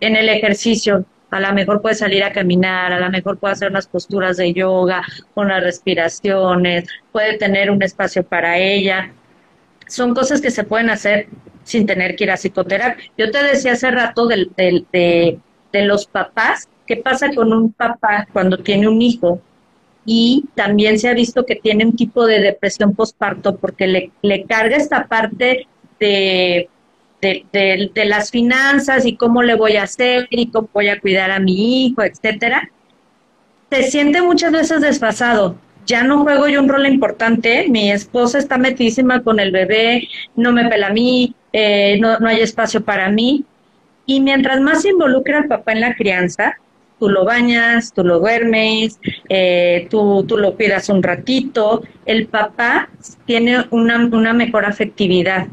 [0.00, 3.70] en el ejercicio, a lo mejor puede salir a caminar, a lo mejor puede hacer
[3.70, 5.02] unas posturas de yoga,
[5.34, 9.12] unas respiraciones, puede tener un espacio para ella.
[9.86, 11.28] Son cosas que se pueden hacer
[11.64, 13.04] sin tener que ir a psicoterapia.
[13.16, 18.58] Yo te decía hace rato de, de, los papás, ¿qué pasa con un papá cuando
[18.58, 19.40] tiene un hijo?
[20.04, 24.44] Y también se ha visto que tiene un tipo de depresión postparto porque le, le
[24.44, 25.66] carga esta parte
[26.00, 26.68] de,
[27.20, 31.30] de, de, las finanzas y cómo le voy a hacer y cómo voy a cuidar
[31.30, 32.68] a mi hijo, etcétera.
[33.70, 38.58] Se siente muchas veces desfasado ya no juego yo un rol importante, mi esposa está
[38.58, 43.10] metidísima con el bebé, no me pela a mí, eh, no, no hay espacio para
[43.10, 43.44] mí.
[44.06, 46.58] Y mientras más se involucra el papá en la crianza,
[46.98, 52.88] tú lo bañas, tú lo duermes, eh, tú, tú lo cuidas un ratito, el papá
[53.26, 55.46] tiene una, una mejor afectividad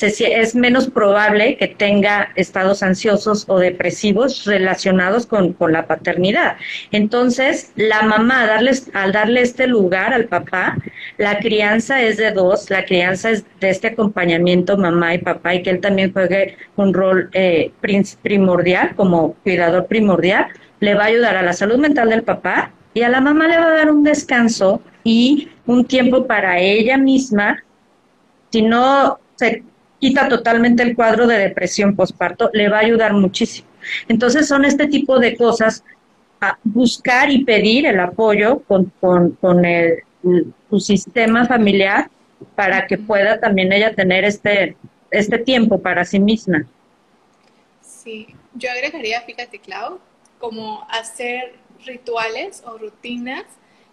[0.00, 6.56] es menos probable que tenga estados ansiosos o depresivos relacionados con, la paternidad.
[6.90, 10.76] Entonces, la mamá, darles, al darle este lugar al papá,
[11.18, 15.62] la crianza es de dos, la crianza es de este acompañamiento mamá y papá y
[15.62, 17.72] que él también juegue un rol eh,
[18.22, 20.46] primordial como cuidador primordial,
[20.80, 23.56] le va a ayudar a la salud mental del papá y a la mamá le
[23.56, 27.62] va a dar un descanso y un tiempo para ella misma.
[28.50, 29.62] Si no se
[30.02, 33.68] quita totalmente el cuadro de depresión postparto, le va a ayudar muchísimo.
[34.08, 35.84] Entonces son este tipo de cosas,
[36.40, 40.02] a buscar y pedir el apoyo con, con, el,
[40.68, 42.10] su sistema familiar
[42.56, 44.76] para que pueda también ella tener este,
[45.12, 46.66] este tiempo para sí misma.
[47.80, 50.00] Sí, yo agregaría, fíjate, Clau,
[50.40, 51.54] como hacer
[51.86, 53.44] rituales o rutinas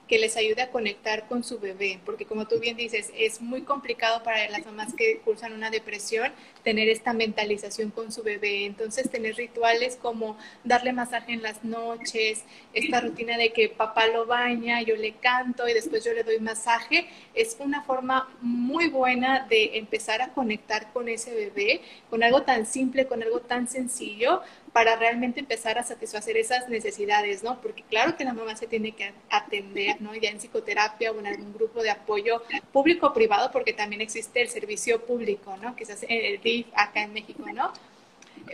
[0.10, 3.62] que les ayude a conectar con su bebé, porque como tú bien dices, es muy
[3.62, 8.66] complicado para las mamás que cursan una depresión tener esta mentalización con su bebé.
[8.66, 12.44] Entonces, tener rituales como darle masaje en las noches,
[12.74, 16.40] esta rutina de que papá lo baña, yo le canto y después yo le doy
[16.40, 22.42] masaje, es una forma muy buena de empezar a conectar con ese bebé, con algo
[22.42, 24.42] tan simple, con algo tan sencillo,
[24.74, 27.62] para realmente empezar a satisfacer esas necesidades, ¿no?
[27.62, 30.16] Porque claro que la mamá se tiene que atender, ¿no?
[30.16, 34.42] Ya en psicoterapia o en algún grupo de apoyo público o privado, porque también existe
[34.42, 35.76] el servicio público, ¿no?
[35.76, 37.74] Quizás el DIF acá en México, ¿no?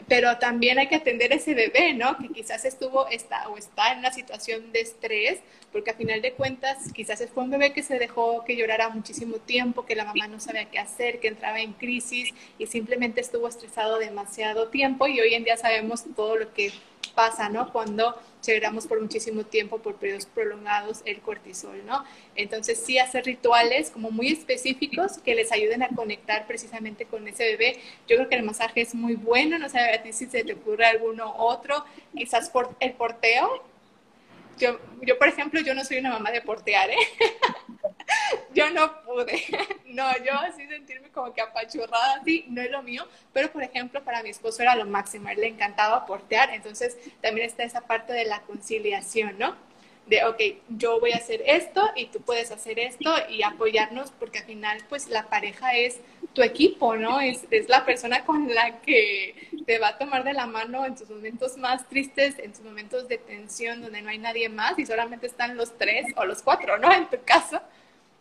[0.08, 2.17] Pero también hay que atender a ese bebé, ¿no?
[2.17, 5.39] Que quizás estuvo está, o está en una situación de estrés,
[5.71, 9.38] porque a final de cuentas quizás fue un bebé que se dejó que llorara muchísimo
[9.38, 13.48] tiempo, que la mamá no sabía qué hacer, que entraba en crisis y simplemente estuvo
[13.48, 16.71] estresado demasiado tiempo y hoy en día sabemos todo lo que
[17.09, 17.71] pasa, ¿no?
[17.71, 22.03] Cuando segregamos por muchísimo tiempo, por periodos prolongados, el cortisol, ¿no?
[22.35, 27.43] Entonces sí hacer rituales como muy específicos que les ayuden a conectar precisamente con ese
[27.45, 27.79] bebé.
[28.07, 30.53] Yo creo que el masaje es muy bueno, no sé a ti si se te
[30.53, 31.83] ocurre alguno otro,
[32.15, 33.63] quizás por el porteo.
[34.57, 36.95] Yo, yo, por ejemplo, yo no soy una mamá de portear, ¿eh?
[38.55, 39.43] yo no pude.
[39.85, 43.07] No, yo así sentirme como que apachurrada, así, no es lo mío.
[43.31, 45.29] Pero, por ejemplo, para mi esposo era lo máximo.
[45.29, 46.49] A él le encantaba portear.
[46.49, 49.55] Entonces, también está esa parte de la conciliación, ¿no?
[50.07, 54.39] De, ok, yo voy a hacer esto y tú puedes hacer esto y apoyarnos porque
[54.39, 56.01] al final, pues, la pareja es
[56.33, 57.21] tu equipo, ¿no?
[57.21, 60.95] Es, es la persona con la que te va a tomar de la mano en
[60.95, 64.85] tus momentos más tristes, en tus momentos de tensión donde no hay nadie más y
[64.85, 66.91] solamente están los tres o los cuatro, ¿no?
[66.91, 67.61] En tu caso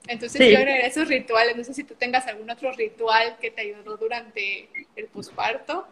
[0.06, 1.56] entonces yo agregaría esos rituales.
[1.56, 5.86] No sé si tú tengas algún otro ritual que te ayudó durante el posparto.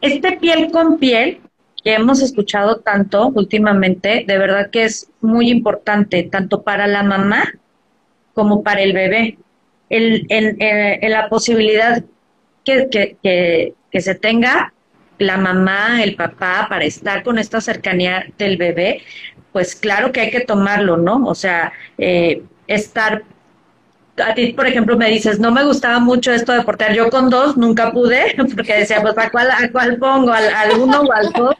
[0.00, 1.40] Este piel con piel
[1.82, 7.52] que hemos escuchado tanto últimamente, de verdad que es muy importante, tanto para la mamá
[8.34, 9.38] como para el bebé.
[9.90, 10.26] El,
[11.00, 12.04] la posibilidad
[12.64, 14.72] que, que, que se tenga
[15.18, 19.02] la mamá, el papá, para estar con esta cercanía del bebé,
[19.58, 21.26] pues claro que hay que tomarlo, ¿no?
[21.26, 23.24] O sea, eh, estar
[24.24, 26.94] a ti, por ejemplo, me dices, no me gustaba mucho esto de portear.
[26.94, 30.30] Yo con dos nunca pude, porque decía, pues, ¿a cuál, a cuál pongo?
[30.30, 31.56] ¿Al, ¿Al, uno o al dos?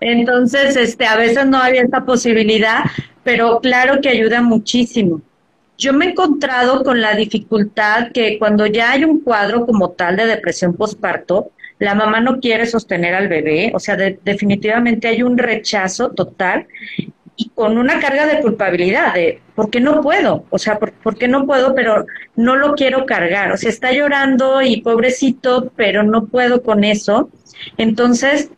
[0.00, 2.84] Entonces, este, a veces no había esta posibilidad,
[3.22, 5.22] pero claro que ayuda muchísimo.
[5.78, 10.16] Yo me he encontrado con la dificultad que cuando ya hay un cuadro como tal
[10.16, 15.38] de depresión postparto, la mamá no quiere sostener al bebé, o sea, definitivamente hay un
[15.38, 16.66] rechazo total
[17.36, 20.44] y con una carga de culpabilidad, de ¿por qué no puedo?
[20.50, 21.74] O sea, ¿por, qué no puedo?
[21.74, 22.06] Pero
[22.36, 27.30] no lo quiero cargar, o sea, está llorando y pobrecito, pero no puedo con eso.
[27.76, 28.50] Entonces,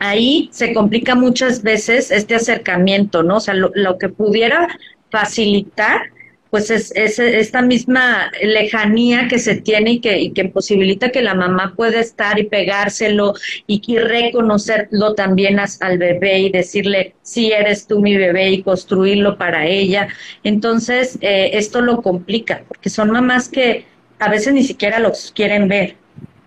[0.00, 3.36] ahí se complica muchas veces este acercamiento, ¿no?
[3.36, 4.68] O sea, lo que pudiera
[5.10, 6.02] facilitar
[6.50, 11.34] pues es, esta misma lejanía que se tiene y que, y que posibilita que la
[11.34, 13.34] mamá pueda estar y pegárselo
[13.66, 19.38] y, y reconocerlo también al bebé y decirle, sí eres tú mi bebé y construirlo
[19.38, 20.08] para ella.
[20.42, 23.84] Entonces, eh, esto lo complica, porque son mamás que
[24.18, 25.96] a veces ni siquiera los quieren ver,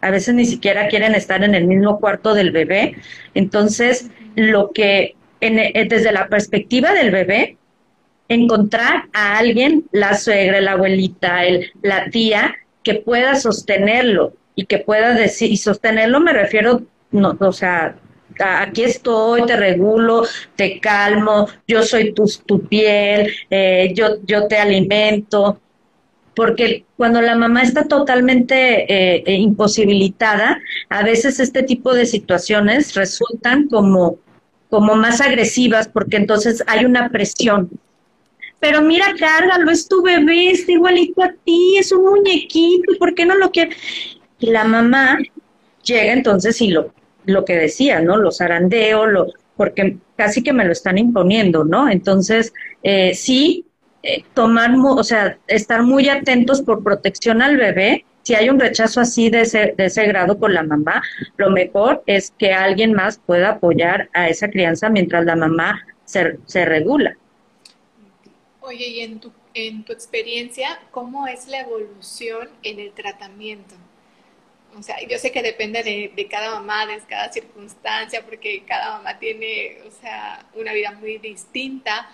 [0.02, 2.96] a veces ni siquiera quieren estar en el mismo cuarto del bebé.
[3.34, 7.58] Entonces, lo que en, eh, desde la perspectiva del bebé,
[8.34, 14.80] encontrar a alguien, la suegra, la abuelita, el, la tía, que pueda sostenerlo y que
[14.80, 17.96] pueda decir, y sostenerlo me refiero, no, o sea,
[18.40, 20.26] aquí estoy, te regulo,
[20.56, 25.60] te calmo, yo soy tu, tu piel, eh, yo, yo te alimento.
[26.36, 28.56] porque cuando la mamá está totalmente
[28.92, 30.60] eh, eh, imposibilitada,
[30.90, 34.18] a veces este tipo de situaciones resultan como,
[34.70, 37.70] como más agresivas porque entonces hay una presión.
[38.64, 39.14] Pero mira,
[39.60, 43.52] lo es tu bebé, está igualito a ti, es un muñequito, ¿por qué no lo
[43.52, 43.76] quiere?
[44.40, 45.18] Y la mamá
[45.84, 46.94] llega entonces y lo,
[47.26, 48.16] lo que decía, ¿no?
[48.16, 51.90] Los zarandeo, lo, porque casi que me lo están imponiendo, ¿no?
[51.90, 52.54] Entonces,
[52.84, 53.66] eh, sí,
[54.02, 58.06] eh, tomar, o sea, estar muy atentos por protección al bebé.
[58.22, 61.04] Si hay un rechazo así de ese, de ese grado con la mamá,
[61.36, 66.40] lo mejor es que alguien más pueda apoyar a esa crianza mientras la mamá se,
[66.46, 67.18] se regula.
[68.66, 73.76] Oye, y en tu, en tu experiencia, ¿cómo es la evolución en el tratamiento?
[74.80, 78.98] O sea, yo sé que depende de, de, cada mamá, de cada circunstancia, porque cada
[78.98, 82.10] mamá tiene, o sea, una vida muy distinta,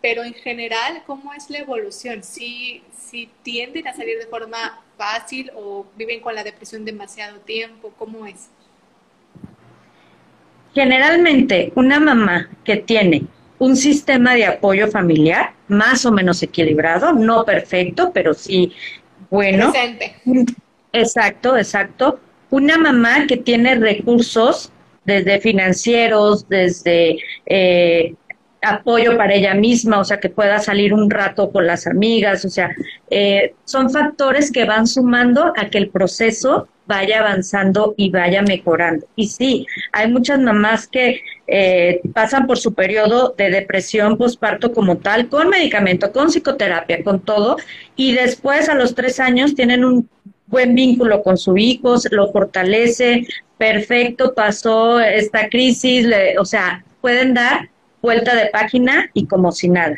[0.00, 2.24] pero en general, ¿cómo es la evolución?
[2.24, 7.94] ¿Si, si tienden a salir de forma fácil o viven con la depresión demasiado tiempo?
[7.96, 8.48] ¿Cómo es?
[10.74, 13.28] Generalmente, una mamá que tiene
[13.62, 18.72] un sistema de apoyo familiar más o menos equilibrado, no perfecto, pero sí
[19.30, 19.70] bueno.
[19.70, 20.16] Presente.
[20.92, 22.18] Exacto, exacto.
[22.50, 24.72] Una mamá que tiene recursos
[25.04, 28.16] desde financieros, desde eh,
[28.62, 32.50] apoyo para ella misma, o sea, que pueda salir un rato con las amigas, o
[32.50, 32.74] sea,
[33.10, 39.06] eh, son factores que van sumando a que el proceso vaya avanzando y vaya mejorando.
[39.16, 44.98] Y sí, hay muchas mamás que eh, pasan por su periodo de depresión postparto como
[44.98, 47.56] tal, con medicamento, con psicoterapia, con todo,
[47.96, 50.06] y después a los tres años tienen un
[50.46, 53.26] buen vínculo con su hijo, lo fortalece,
[53.56, 56.06] perfecto, pasó esta crisis,
[56.38, 57.70] o sea, pueden dar
[58.02, 59.96] vuelta de página y como si nada.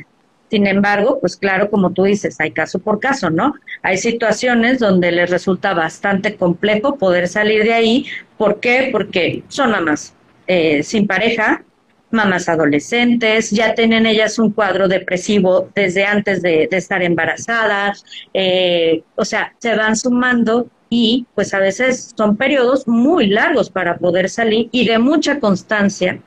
[0.50, 3.54] Sin embargo, pues claro, como tú dices, hay caso por caso, ¿no?
[3.82, 8.06] Hay situaciones donde les resulta bastante complejo poder salir de ahí.
[8.36, 8.90] ¿Por qué?
[8.92, 10.14] Porque son mamás
[10.46, 11.64] eh, sin pareja,
[12.10, 19.24] mamás adolescentes, ya tienen ellas un cuadro depresivo desde antes de, estar embarazadas, eh, o
[19.24, 24.68] sea, se van sumando y pues a veces son periodos muy largos para poder salir
[24.70, 26.20] y de mucha constancia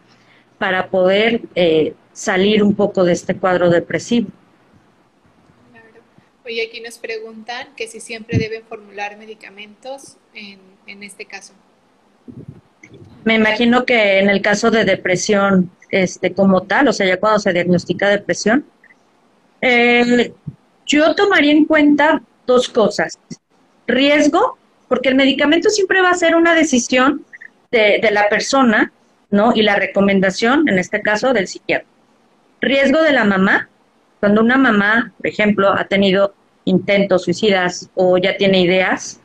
[0.57, 4.30] para poder eh, salir un poco de este cuadro depresivo.
[5.72, 6.01] Claro.
[6.45, 11.53] Oye, aquí nos preguntan que si siempre deben formular medicamentos en, en este caso.
[13.24, 17.39] Me imagino que en el caso de depresión este, como tal, o sea, ya cuando
[17.39, 18.65] se diagnostica depresión,
[19.61, 20.34] eh,
[20.88, 23.20] yo tomaría en cuenta dos cosas.
[23.86, 24.57] Riesgo,
[24.88, 27.26] porque el medicamento siempre va a ser una decisión
[27.70, 28.91] de, de la persona
[29.30, 29.53] ¿no?
[29.53, 31.97] Y la recomendación, en este caso, del psiquiatra.
[32.62, 33.70] Riesgo de la mamá,
[34.20, 36.34] cuando una mamá, por ejemplo, ha tenido
[36.66, 39.22] intentos suicidas o ya tiene ideas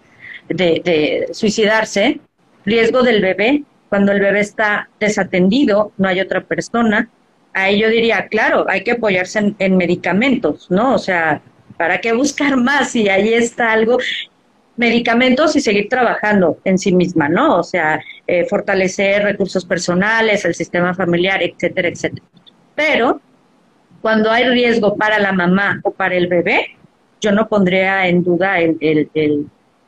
[0.49, 2.21] de, suicidarse,
[2.65, 7.09] riesgo del bebé, cuando el bebé está desatendido, no hay otra persona,
[7.53, 10.95] ahí yo diría, claro, hay que apoyarse en, en medicamentos, ¿no?
[10.95, 11.43] O sea,
[11.77, 13.99] ¿para qué buscar más si ahí está algo?
[14.77, 17.59] medicamentos y seguir trabajando en sí misma, ¿no?
[17.59, 22.27] O sea, eh, fortalecer recursos personales, el sistema familiar, etcétera, etcétera.
[22.75, 23.21] Pero
[24.01, 26.77] cuando hay riesgo para la mamá o para el bebé,
[27.21, 29.09] yo no pondría en duda el, el,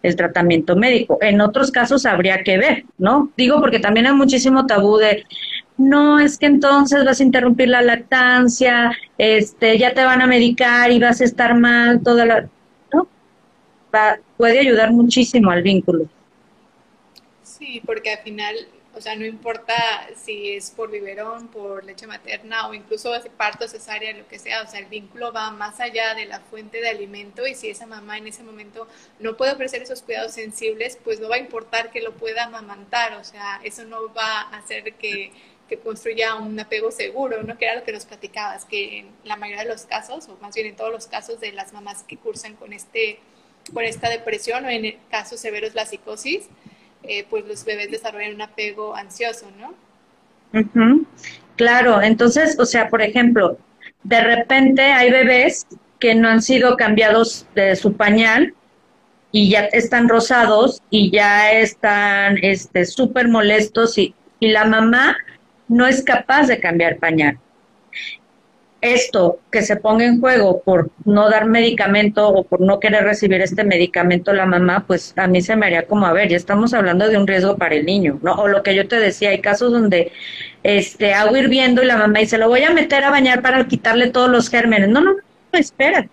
[0.02, 1.18] el, tratamiento médico.
[1.20, 3.30] En otros casos habría que ver, ¿no?
[3.36, 5.24] Digo porque también hay muchísimo tabú de,
[5.76, 10.92] no, es que entonces vas a interrumpir la lactancia, este, ya te van a medicar
[10.92, 12.48] y vas a estar mal, toda la
[14.36, 16.06] puede ayudar muchísimo al vínculo.
[17.42, 18.54] Sí, porque al final,
[18.96, 19.74] o sea, no importa
[20.16, 24.66] si es por biberón, por leche materna o incluso parto cesárea, lo que sea, o
[24.66, 28.18] sea, el vínculo va más allá de la fuente de alimento y si esa mamá
[28.18, 28.86] en ese momento
[29.18, 33.14] no puede ofrecer esos cuidados sensibles, pues no va a importar que lo pueda amamantar,
[33.14, 35.32] o sea, eso no va a hacer que
[35.68, 37.56] que construya un apego seguro, ¿no?
[37.56, 40.54] Que era lo que nos platicabas, que en la mayoría de los casos, o más
[40.54, 43.18] bien en todos los casos de las mamás que cursan con este
[43.72, 46.48] por esta depresión o en casos severos la psicosis,
[47.08, 49.74] eh, pues los bebés desarrollan un apego ansioso, ¿no?
[51.56, 53.58] Claro, entonces, o sea, por ejemplo,
[54.02, 55.66] de repente hay bebés
[55.98, 58.54] que no han sido cambiados de su pañal
[59.32, 65.16] y ya están rosados y ya están este súper molestos y, y la mamá
[65.68, 67.38] no es capaz de cambiar pañal
[68.84, 73.40] esto que se ponga en juego por no dar medicamento o por no querer recibir
[73.40, 76.74] este medicamento la mamá, pues a mí se me haría como, a ver, ya estamos
[76.74, 78.34] hablando de un riesgo para el niño, ¿no?
[78.34, 80.12] O lo que yo te decía, hay casos donde
[80.62, 84.10] este agua hirviendo y la mamá dice, lo voy a meter a bañar para quitarle
[84.10, 84.88] todos los gérmenes.
[84.90, 86.06] No, no, no, espera.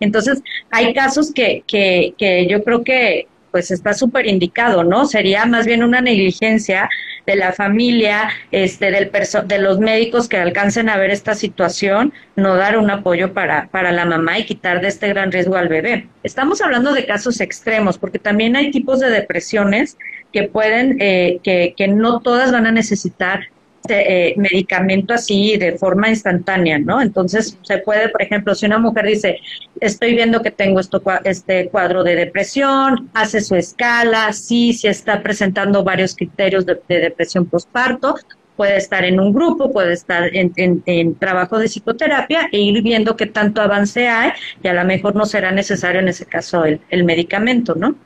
[0.00, 5.06] Entonces, hay casos que, que, que yo creo que pues está súper indicado, ¿no?
[5.06, 6.88] Sería más bien una negligencia
[7.26, 9.10] de la familia, este, del
[9.46, 13.92] de los médicos que alcancen a ver esta situación, no dar un apoyo para, para
[13.92, 16.08] la mamá y quitar de este gran riesgo al bebé.
[16.22, 19.96] Estamos hablando de casos extremos, porque también hay tipos de depresiones
[20.32, 23.48] que pueden, eh, que, que no todas van a necesitar
[23.88, 27.00] eh, medicamento así de forma instantánea, ¿no?
[27.00, 29.38] Entonces se puede, por ejemplo, si una mujer dice,
[29.80, 35.22] estoy viendo que tengo esto, este cuadro de depresión, hace su escala, sí, si está
[35.22, 38.16] presentando varios criterios de, depresión postparto,
[38.54, 40.52] puede estar en un grupo, puede estar en,
[40.84, 45.16] en, trabajo de psicoterapia e ir viendo qué tanto avance hay y a lo mejor
[45.16, 47.96] no será necesario en ese caso el, el medicamento, ¿no?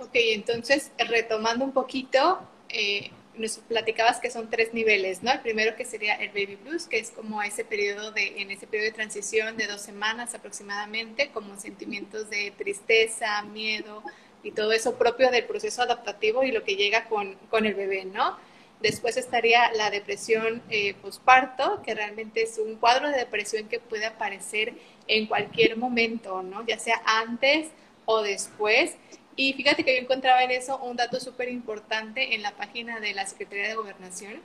[0.00, 3.12] Ok, entonces retomando un poquito, eh,
[3.42, 5.32] nos platicabas que son tres niveles, ¿no?
[5.32, 8.66] El primero que sería el baby blues, que es como ese periodo de, en ese
[8.66, 14.02] periodo de transición de dos semanas aproximadamente, como sentimientos de tristeza, miedo
[14.42, 18.04] y todo eso propio del proceso adaptativo y lo que llega con, con el bebé,
[18.04, 18.38] ¿no?
[18.80, 24.06] Después estaría la depresión eh, posparto, que realmente es un cuadro de depresión que puede
[24.06, 24.74] aparecer
[25.06, 26.64] en cualquier momento, ¿no?
[26.66, 27.68] Ya sea antes
[28.06, 28.96] o después
[29.36, 33.14] y fíjate que yo encontraba en eso un dato súper importante en la página de
[33.14, 34.40] la Secretaría de Gobernación,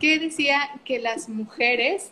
[0.00, 2.10] que decía que las mujeres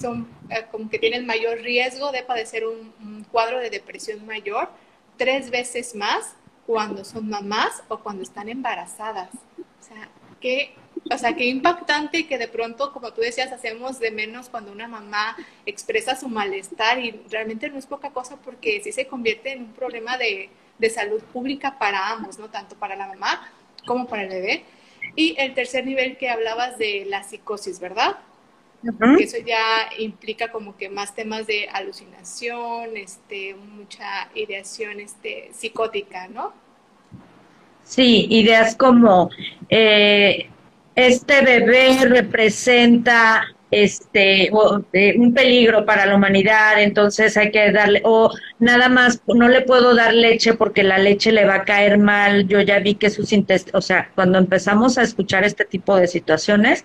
[0.00, 4.68] son eh, como que tienen mayor riesgo de padecer un, cuadro de depresión mayor
[5.16, 6.34] tres veces más
[6.66, 9.30] cuando son mamás o cuando están embarazadas.
[9.58, 10.08] O sea,
[10.40, 10.74] qué,
[11.10, 14.88] o sea, qué impactante que de pronto, como tú decías, hacemos de menos cuando una
[14.88, 15.36] mamá
[15.66, 19.72] expresa su malestar y realmente no es poca cosa porque sí se convierte en un
[19.72, 22.48] problema de, de salud pública para ambos, ¿no?
[22.48, 23.48] Tanto para la mamá
[23.86, 24.64] como para el bebé.
[25.16, 28.16] Y el tercer nivel que hablabas de la psicosis, ¿verdad?
[29.18, 36.52] eso ya implica como que más temas de alucinación, este, mucha ideación este, psicótica, ¿no?
[37.82, 39.30] Sí, ideas como
[39.68, 40.48] eh,
[40.94, 44.50] este bebé representa este
[44.92, 49.62] eh, un peligro para la humanidad, entonces hay que darle o nada más no le
[49.62, 52.46] puedo dar leche porque la leche le va a caer mal.
[52.46, 56.06] Yo ya vi que sus intestinos, o sea, cuando empezamos a escuchar este tipo de
[56.06, 56.84] situaciones,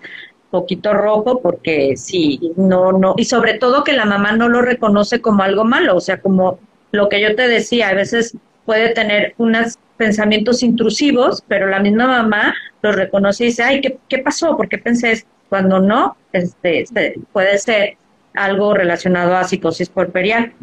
[0.50, 5.20] poquito rojo porque sí, no no y sobre todo que la mamá no lo reconoce
[5.20, 6.58] como algo malo, o sea, como
[6.92, 12.06] lo que yo te decía, a veces puede tener unos pensamientos intrusivos, pero la misma
[12.06, 14.56] mamá lo reconoce y dice, ay, ¿qué, qué pasó?
[14.56, 15.28] ¿Por qué pensé esto?
[15.50, 16.86] Cuando no, este,
[17.32, 17.98] puede ser
[18.34, 20.54] algo relacionado a psicosis puerperial.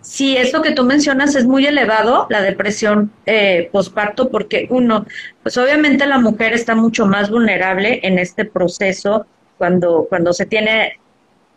[0.00, 5.06] Si eso que tú mencionas es muy elevado, la depresión eh, posparto, porque uno,
[5.42, 10.98] pues obviamente la mujer está mucho más vulnerable en este proceso cuando, cuando se tiene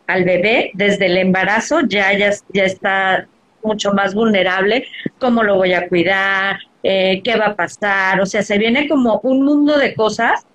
[0.07, 3.27] al bebé desde el embarazo, ya, ya, ya está
[3.63, 4.87] mucho más vulnerable,
[5.19, 9.19] cómo lo voy a cuidar, eh, qué va a pasar, o sea, se viene como
[9.23, 10.45] un mundo de cosas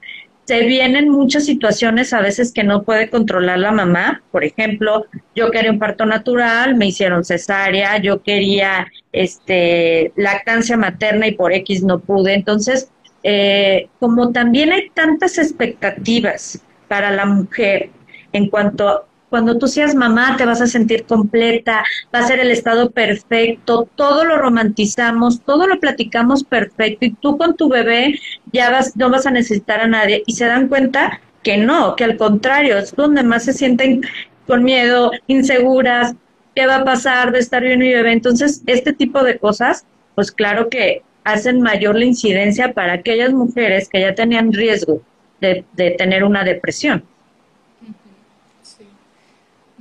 [0.53, 4.23] se vienen muchas situaciones a veces que no puede controlar la mamá.
[4.31, 11.27] Por ejemplo, yo quería un parto natural, me hicieron cesárea, yo quería este lactancia materna
[11.27, 12.35] y por X no pude.
[12.35, 12.91] Entonces,
[13.23, 17.89] eh, como también hay tantas expectativas para la mujer
[18.35, 21.83] en cuanto cuando tú seas mamá te vas a sentir completa,
[22.15, 27.39] va a ser el estado perfecto, todo lo romantizamos, todo lo platicamos perfecto y tú
[27.39, 28.21] con tu bebé
[28.53, 32.05] ya vas, no vas a necesitar a nadie y se dan cuenta que no, que
[32.05, 34.03] al contrario, es donde más se sienten
[34.47, 36.15] con miedo, inseguras,
[36.55, 38.13] qué va a pasar de estar bien mi bebé.
[38.13, 43.89] Entonces, este tipo de cosas, pues claro que hacen mayor la incidencia para aquellas mujeres
[43.89, 45.01] que ya tenían riesgo
[45.41, 47.07] de, de tener una depresión.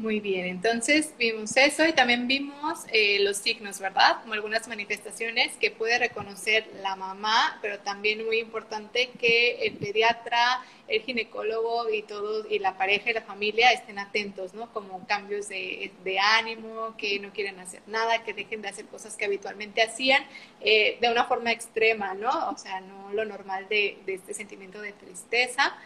[0.01, 4.19] Muy bien, entonces vimos eso y también vimos eh, los signos, ¿verdad?
[4.21, 10.63] Como algunas manifestaciones que puede reconocer la mamá, pero también muy importante que el pediatra,
[10.87, 14.73] el ginecólogo y todos, y la pareja y la familia estén atentos, ¿no?
[14.73, 15.91] Como cambios de,
[16.39, 20.23] ánimo, que no quieren hacer nada, que dejen de hacer cosas que habitualmente hacían
[20.61, 22.49] eh, de una forma extrema, ¿no?
[22.49, 25.77] O sea, no lo normal de, de este sentimiento de tristeza.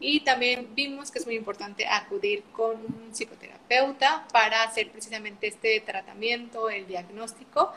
[0.00, 5.80] Y también vimos que es muy importante acudir con un psicoterapeuta para hacer precisamente este
[5.80, 7.72] tratamiento, el diagnóstico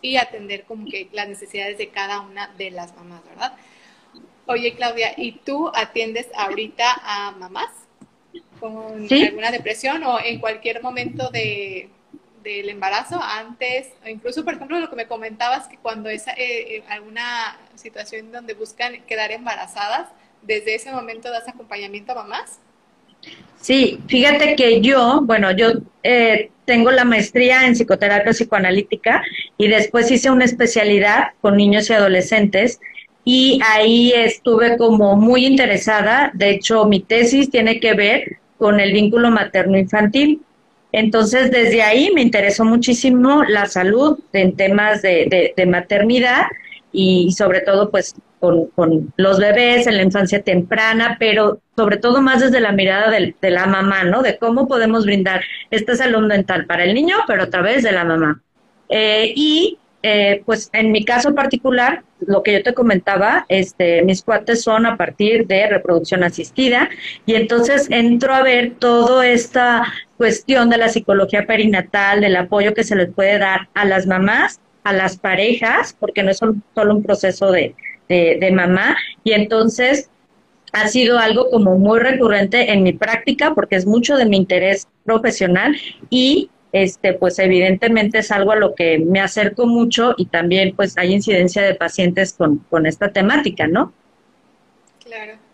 [0.00, 3.56] y atender como que las necesidades de cada una de las mamás, ¿verdad?
[4.46, 7.70] Oye, Claudia, ¿y tú atiendes ahorita a mamás
[8.60, 11.90] con alguna depresión o en cualquier momento de,
[12.46, 16.34] del embarazo, antes, o incluso, por ejemplo, lo que me comentabas, que cuando es eh,
[16.36, 20.08] eh, alguna situación donde buscan quedar embarazadas,
[20.42, 22.60] desde ese momento das acompañamiento a mamás?
[23.60, 25.72] Sí, fíjate que yo, bueno, yo
[26.02, 29.22] eh, tengo la maestría en psicoterapia psicoanalítica
[29.56, 32.80] y después hice una especialidad con niños y adolescentes
[33.24, 36.30] y ahí estuve como muy interesada.
[36.32, 40.42] De hecho, mi tesis tiene que ver con el vínculo materno-infantil.
[40.92, 46.46] Entonces, desde ahí me interesó muchísimo la salud en temas de, de, maternidad
[46.92, 52.20] y sobre todo, pues, con, con, los bebés en la infancia temprana, pero sobre todo
[52.22, 54.22] más desde la mirada de, la mamá, ¿no?
[54.22, 58.04] De cómo podemos brindar esta salud mental para el niño, pero a través de la
[58.04, 58.42] mamá.
[58.88, 64.22] Eh, y eh, pues en mi caso particular, lo que yo te comentaba, este, mis
[64.22, 66.88] cuates son a partir de reproducción asistida
[67.26, 69.82] y entonces entro a ver toda esta
[70.16, 74.60] cuestión de la psicología perinatal, del apoyo que se les puede dar a las mamás,
[74.84, 77.74] a las parejas, porque no es solo, un proceso de,
[78.08, 80.10] de, de mamá, y entonces
[80.72, 84.88] ha sido algo como muy recurrente en mi práctica porque es mucho de mi interés
[85.04, 85.76] profesional
[86.10, 90.98] y este, pues evidentemente es algo a lo que me acerco mucho y también pues
[90.98, 93.92] hay incidencia de pacientes con, con esta temática, ¿no?
[95.02, 95.45] Claro.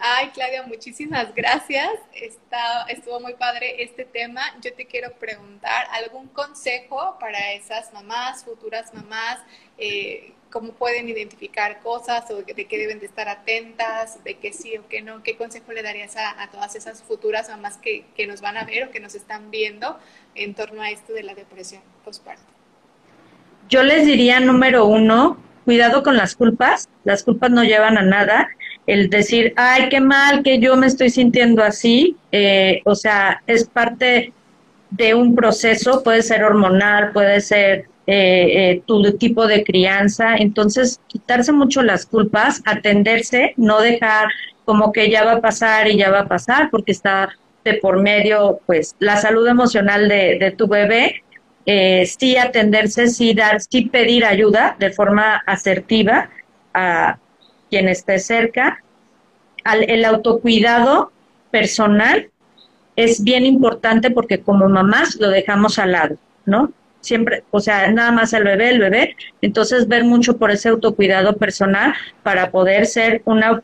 [0.00, 1.90] Ay, Claudia, muchísimas gracias.
[2.14, 4.42] Está, estuvo muy padre este tema.
[4.62, 9.40] Yo te quiero preguntar algún consejo para esas mamás, futuras mamás,
[9.76, 14.76] eh, cómo pueden identificar cosas o de qué deben de estar atentas, de qué sí
[14.78, 15.24] o qué no.
[15.24, 18.64] ¿Qué consejo le darías a, a todas esas futuras mamás que, que, nos van a
[18.64, 19.98] ver o que nos están viendo
[20.36, 22.44] en torno a esto de la depresión postparto?
[23.68, 26.88] Yo les diría, número uno, cuidado con las culpas.
[27.02, 28.48] Las culpas no llevan a nada.
[28.88, 33.68] El decir, ay, qué mal que yo me estoy sintiendo así, eh, o sea, es
[33.68, 34.32] parte
[34.90, 40.36] de un proceso, puede ser hormonal, puede ser eh, eh, tu tipo de crianza.
[40.36, 44.28] Entonces, quitarse mucho las culpas, atenderse, no dejar
[44.64, 47.28] como que ya va a pasar y ya va a pasar, porque está
[47.66, 51.22] de por medio, pues, la salud emocional de, de tu bebé.
[52.06, 56.30] Sí atenderse, sí dar, sí pedir ayuda de forma asertiva
[56.72, 57.18] a
[57.70, 58.82] quien esté cerca.
[59.64, 61.12] Al, el autocuidado
[61.50, 62.30] personal
[62.96, 66.16] es bien importante porque como mamás lo dejamos al lado,
[66.46, 66.72] ¿no?
[67.00, 69.16] siempre, o sea, nada más el bebé, el bebé.
[69.40, 73.62] Entonces, ver mucho por ese autocuidado personal para poder ser una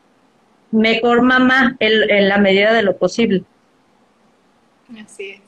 [0.71, 3.43] mejor mamá en, en la medida de lo posible.
[5.03, 5.41] Así es.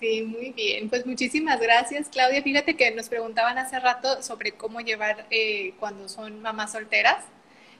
[0.00, 0.88] Sí, muy bien.
[0.90, 2.42] Pues muchísimas gracias, Claudia.
[2.42, 7.24] Fíjate que nos preguntaban hace rato sobre cómo llevar eh, cuando son mamás solteras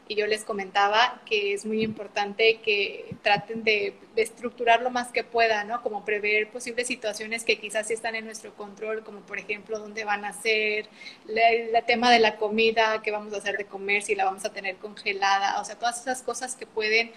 [0.06, 5.24] y yo les comentaba que es muy importante que traten de, estructurar lo más que
[5.24, 5.82] puedan, ¿no?
[5.82, 10.24] Como prever posibles situaciones que quizás están en nuestro control, como por ejemplo dónde van
[10.24, 10.88] a ser,
[11.26, 14.52] el tema de la comida, qué vamos a hacer de comer, si la vamos a
[14.52, 17.10] tener congelada, o sea, todas esas cosas que pueden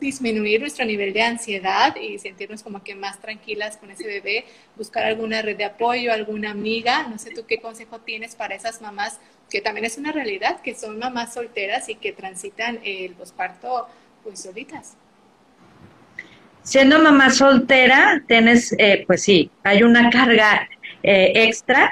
[0.00, 4.44] disminuir nuestro nivel de ansiedad y sentirnos como que más tranquilas con ese bebé,
[4.76, 8.80] buscar alguna red de apoyo, alguna amiga, no sé tú qué consejo tienes para esas
[8.80, 9.18] mamás,
[9.50, 13.88] que también es una realidad, que son mamás solteras y que transitan el posparto
[14.22, 14.96] pues solitas.
[16.62, 20.68] Siendo mamá soltera, tienes, eh, pues sí, hay una carga
[21.02, 21.90] eh, extra,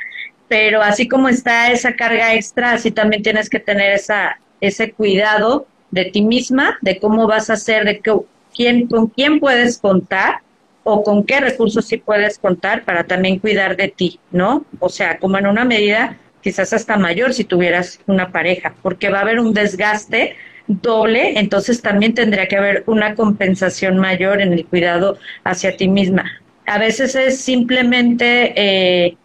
[0.48, 5.66] pero así como está esa carga extra, así también tienes que tener esa, ese cuidado
[5.90, 8.12] de ti misma, de cómo vas a hacer, de qué,
[8.54, 10.40] quién, con quién puedes contar
[10.84, 14.64] o con qué recursos sí puedes contar para también cuidar de ti, ¿no?
[14.78, 19.18] O sea, como en una medida quizás hasta mayor si tuvieras una pareja, porque va
[19.18, 20.36] a haber un desgaste
[20.68, 26.24] doble, entonces también tendría que haber una compensación mayor en el cuidado hacia ti misma.
[26.66, 29.16] A veces es simplemente eh,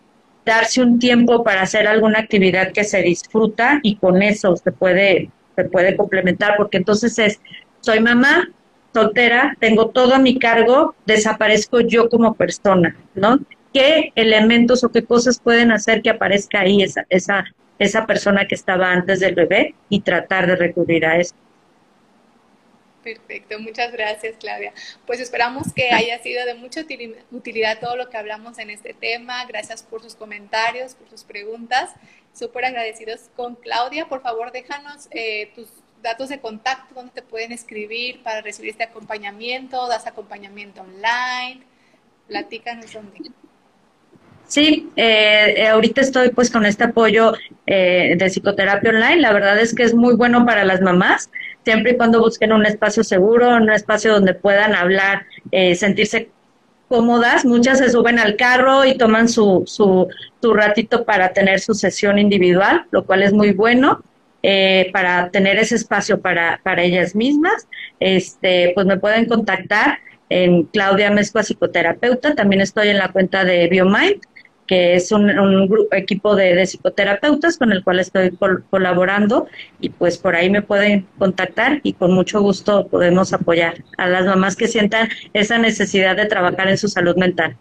[0.45, 5.30] darse un tiempo para hacer alguna actividad que se disfruta y con eso se puede
[5.55, 7.39] se puede complementar, porque entonces es,
[7.81, 8.49] soy mamá,
[8.93, 13.39] soltera, tengo todo a mi cargo, desaparezco yo como persona, ¿no?
[13.73, 17.45] ¿Qué elementos o qué cosas pueden hacer que aparezca ahí esa, esa,
[17.79, 21.35] esa persona que estaba antes del bebé y tratar de recurrir a eso?
[23.03, 24.73] Perfecto, muchas gracias Claudia.
[25.07, 26.85] Pues esperamos que haya sido de mucha
[27.31, 29.43] utilidad todo lo que hablamos en este tema.
[29.45, 31.89] Gracias por sus comentarios, por sus preguntas
[32.34, 34.07] súper agradecidos con Claudia.
[34.07, 35.67] Por favor, déjanos eh, tus
[36.01, 41.61] datos de contacto, donde te pueden escribir para recibir este acompañamiento, das acompañamiento online,
[42.27, 43.19] platícanos dónde.
[44.47, 47.34] Sí, eh, eh, ahorita estoy pues con este apoyo
[47.65, 49.21] de psicoterapia online.
[49.21, 51.29] La verdad es que es muy bueno para las mamás,
[51.63, 55.25] siempre y cuando busquen un espacio seguro, un espacio donde puedan hablar,
[55.75, 56.32] sentirse
[56.91, 60.09] cómodas, muchas se suben al carro y toman su, su,
[60.41, 64.03] su ratito para tener su sesión individual, lo cual es muy bueno.
[64.43, 67.67] Eh, para tener ese espacio para, para ellas mismas,
[67.99, 72.33] este, pues me pueden contactar en Claudia Mezcua Psicoterapeuta.
[72.33, 74.19] También estoy en la cuenta de BioMind,
[74.72, 75.30] que es un,
[75.91, 78.32] equipo de, psicoterapeutas con el cual estoy
[78.69, 79.47] colaborando
[79.82, 84.26] y pues por ahí me pueden contactar y con mucho gusto podemos apoyar a las
[84.26, 87.57] mamás que sientan esa necesidad de trabajar en su salud mental.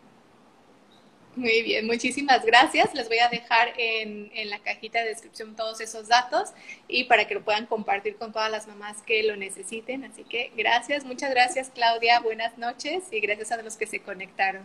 [1.34, 2.94] Muy bien, muchísimas gracias.
[2.94, 6.50] Les voy a dejar en, en, la cajita de descripción todos esos datos
[6.86, 10.04] y para que lo puedan compartir con todas las mamás que lo necesiten.
[10.04, 14.64] Así que gracias, muchas gracias Claudia, buenas noches y gracias a los que se conectaron.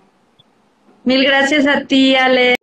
[1.06, 2.56] Mil gracias a ti, Ale.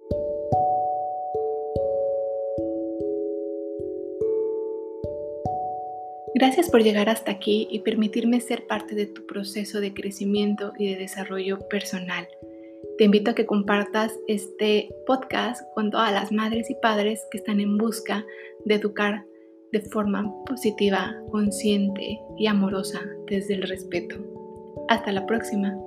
[6.34, 10.90] Gracias por llegar hasta aquí y permitirme ser parte de tu proceso de crecimiento y
[10.90, 12.26] de desarrollo personal.
[12.98, 17.60] Te invito a que compartas este podcast con todas las madres y padres que están
[17.60, 18.26] en busca
[18.64, 19.24] de educar
[19.70, 24.16] de forma positiva, consciente y amorosa desde el respeto.
[24.88, 25.78] Hasta la próxima.